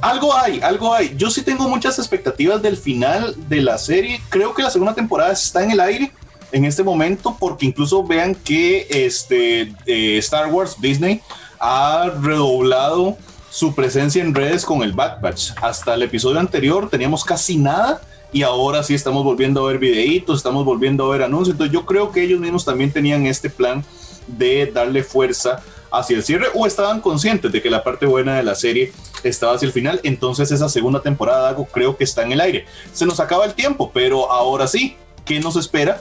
algo 0.00 0.34
hay, 0.34 0.60
algo 0.62 0.94
hay. 0.94 1.14
Yo 1.16 1.28
sí 1.30 1.42
tengo 1.42 1.68
muchas 1.68 1.98
expectativas 1.98 2.62
del 2.62 2.78
final 2.78 3.34
de 3.48 3.60
la 3.60 3.76
serie. 3.76 4.20
Creo 4.30 4.54
que 4.54 4.62
la 4.62 4.70
segunda 4.70 4.94
temporada 4.94 5.32
está 5.32 5.62
en 5.62 5.72
el 5.72 5.80
aire 5.80 6.12
en 6.52 6.64
este 6.64 6.82
momento, 6.82 7.36
porque 7.38 7.66
incluso 7.66 8.04
vean 8.04 8.34
que 8.34 8.86
este, 8.90 9.72
eh, 9.86 10.18
Star 10.18 10.52
Wars, 10.52 10.76
Disney, 10.80 11.20
ha 11.58 12.10
redoblado 12.20 13.16
su 13.50 13.74
presencia 13.74 14.22
en 14.22 14.34
redes 14.34 14.64
con 14.64 14.82
el 14.82 14.92
Bad 14.92 15.20
Batch. 15.20 15.52
Hasta 15.62 15.94
el 15.94 16.02
episodio 16.02 16.38
anterior 16.38 16.90
teníamos 16.90 17.24
casi 17.24 17.56
nada 17.56 18.00
y 18.32 18.42
ahora 18.42 18.82
sí 18.82 18.94
estamos 18.94 19.24
volviendo 19.24 19.64
a 19.64 19.68
ver 19.68 19.78
videitos, 19.78 20.38
estamos 20.38 20.64
volviendo 20.64 21.06
a 21.06 21.10
ver 21.10 21.22
anuncios. 21.22 21.54
Entonces 21.54 21.72
yo 21.72 21.86
creo 21.86 22.12
que 22.12 22.22
ellos 22.22 22.38
mismos 22.38 22.64
también 22.64 22.92
tenían 22.92 23.26
este 23.26 23.48
plan 23.48 23.84
de 24.26 24.66
darle 24.66 25.02
fuerza 25.02 25.62
hacia 25.90 26.16
el 26.16 26.22
cierre 26.22 26.48
o 26.54 26.66
estaban 26.66 27.00
conscientes 27.00 27.50
de 27.50 27.62
que 27.62 27.70
la 27.70 27.82
parte 27.82 28.04
buena 28.04 28.36
de 28.36 28.42
la 28.42 28.54
serie 28.54 28.92
estaba 29.22 29.54
hacia 29.54 29.66
el 29.66 29.72
final. 29.72 30.00
Entonces 30.02 30.50
esa 30.50 30.68
segunda 30.68 31.00
temporada 31.00 31.56
creo 31.72 31.96
que 31.96 32.04
está 32.04 32.22
en 32.24 32.32
el 32.32 32.40
aire. 32.40 32.66
Se 32.92 33.06
nos 33.06 33.20
acaba 33.20 33.46
el 33.46 33.54
tiempo, 33.54 33.90
pero 33.94 34.30
ahora 34.30 34.66
sí, 34.66 34.96
¿qué 35.24 35.40
nos 35.40 35.56
espera 35.56 36.00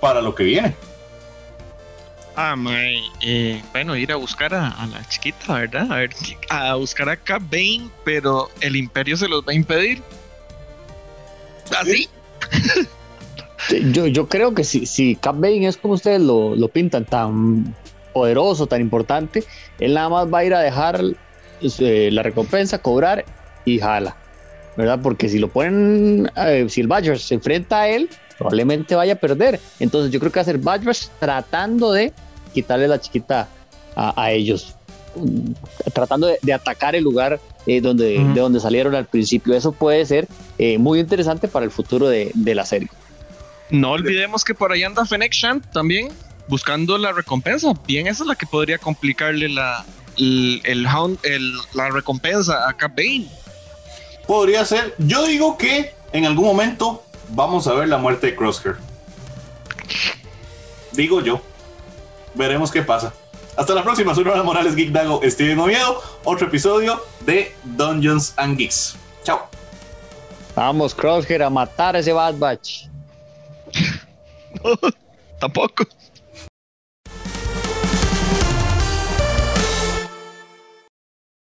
para 0.00 0.20
lo 0.20 0.34
que 0.34 0.44
viene? 0.44 0.74
Ah, 2.36 2.54
eh, 3.20 3.60
bueno, 3.72 3.96
ir 3.96 4.12
a 4.12 4.16
buscar 4.16 4.54
a, 4.54 4.86
la 4.86 5.04
chiquita, 5.08 5.54
¿verdad? 5.54 5.90
A 5.90 5.96
ver, 5.96 6.10
a 6.50 6.74
buscar 6.76 7.08
a 7.08 7.16
Cap 7.16 7.42
Bane, 7.50 7.90
pero 8.04 8.48
el 8.60 8.76
Imperio 8.76 9.16
se 9.16 9.26
los 9.26 9.42
va 9.42 9.50
a 9.50 9.54
impedir. 9.54 10.00
¿Así? 11.76 12.08
yo, 13.92 14.06
yo 14.06 14.28
creo 14.28 14.54
que 14.54 14.62
si, 14.62 14.86
si 14.86 15.16
Cap 15.16 15.34
Bane 15.34 15.66
es 15.66 15.76
como 15.76 15.94
ustedes 15.94 16.20
lo, 16.20 16.54
lo 16.54 16.68
pintan, 16.68 17.04
tan 17.04 17.74
poderoso, 18.12 18.68
tan 18.68 18.80
importante, 18.80 19.42
él 19.80 19.94
nada 19.94 20.08
más 20.08 20.32
va 20.32 20.38
a 20.38 20.44
ir 20.44 20.54
a 20.54 20.60
dejar 20.60 21.00
eh, 21.60 22.10
la 22.12 22.22
recompensa, 22.22 22.78
cobrar 22.78 23.24
y 23.64 23.80
jala, 23.80 24.16
¿verdad? 24.76 25.00
Porque 25.02 25.28
si 25.28 25.40
lo 25.40 25.48
ponen, 25.48 26.30
eh, 26.36 26.66
si 26.68 26.82
el 26.82 26.86
Badger 26.86 27.18
se 27.18 27.34
enfrenta 27.34 27.80
a 27.80 27.88
él, 27.88 28.08
probablemente 28.38 28.94
vaya 28.94 29.14
a 29.14 29.16
perder. 29.16 29.60
Entonces 29.80 30.12
yo 30.12 30.20
creo 30.20 30.32
que 30.32 30.38
va 30.38 30.42
a 30.42 30.46
ser 30.46 30.58
Badger 30.58 30.96
tratando 31.18 31.92
de 31.92 32.12
quitarle 32.54 32.88
la 32.88 33.00
chiquita 33.00 33.48
a, 33.96 34.30
ellos, 34.30 34.76
tratando 35.92 36.28
de, 36.28 36.52
atacar 36.52 36.94
el 36.94 37.02
lugar 37.02 37.40
eh, 37.66 37.80
donde, 37.80 38.16
de 38.16 38.40
donde 38.40 38.60
salieron 38.60 38.94
al 38.94 39.06
principio. 39.06 39.54
Eso 39.54 39.72
puede 39.72 40.06
ser 40.06 40.28
muy 40.78 41.00
interesante 41.00 41.48
para 41.48 41.64
el 41.64 41.72
futuro 41.72 42.08
de, 42.08 42.30
de, 42.34 42.54
la 42.54 42.64
serie. 42.64 42.88
No 43.70 43.90
olvidemos 43.90 44.44
que 44.44 44.54
por 44.54 44.70
ahí 44.70 44.84
anda 44.84 45.04
Fennec 45.04 45.32
Shant 45.32 45.66
también 45.72 46.10
buscando 46.48 46.98
la 46.98 47.12
recompensa. 47.12 47.72
Bien, 47.86 48.06
esa 48.06 48.24
es 48.24 48.28
la 48.28 48.34
que 48.34 48.46
podría 48.46 48.78
complicarle 48.78 49.48
la, 49.48 49.84
el, 50.16 50.62
el, 50.64 51.52
la 51.74 51.90
recompensa 51.90 52.68
a 52.68 52.76
Cap 52.76 52.96
Bane. 52.96 53.28
Podría 54.26 54.64
ser. 54.64 54.94
Yo 54.98 55.24
digo 55.26 55.56
que 55.56 55.94
en 56.12 56.24
algún 56.24 56.46
momento 56.46 57.04
vamos 57.30 57.66
a 57.66 57.74
ver 57.74 57.88
la 57.88 57.98
muerte 57.98 58.28
de 58.28 58.36
Crosshair. 58.36 58.76
Digo 60.92 61.20
yo. 61.20 61.40
Veremos 62.34 62.70
qué 62.70 62.82
pasa. 62.82 63.12
Hasta 63.56 63.74
la 63.74 63.82
próxima. 63.82 64.14
Soy 64.14 64.24
Ronald 64.24 64.44
Morales 64.44 64.76
Geek 64.76 64.90
Dago 64.90 65.20
Steven 65.24 65.58
Oviedo. 65.58 66.02
Otro 66.24 66.46
episodio 66.46 67.02
de 67.20 67.54
Dungeons 67.64 68.34
and 68.36 68.56
Geeks. 68.56 68.96
Chao. 69.24 69.48
Vamos, 70.54 70.94
Crosshair, 70.94 71.42
a 71.42 71.50
matar 71.50 71.96
a 71.96 72.00
ese 72.00 72.12
Bad 72.12 72.34
Batch. 72.34 72.86
tampoco. 75.40 75.84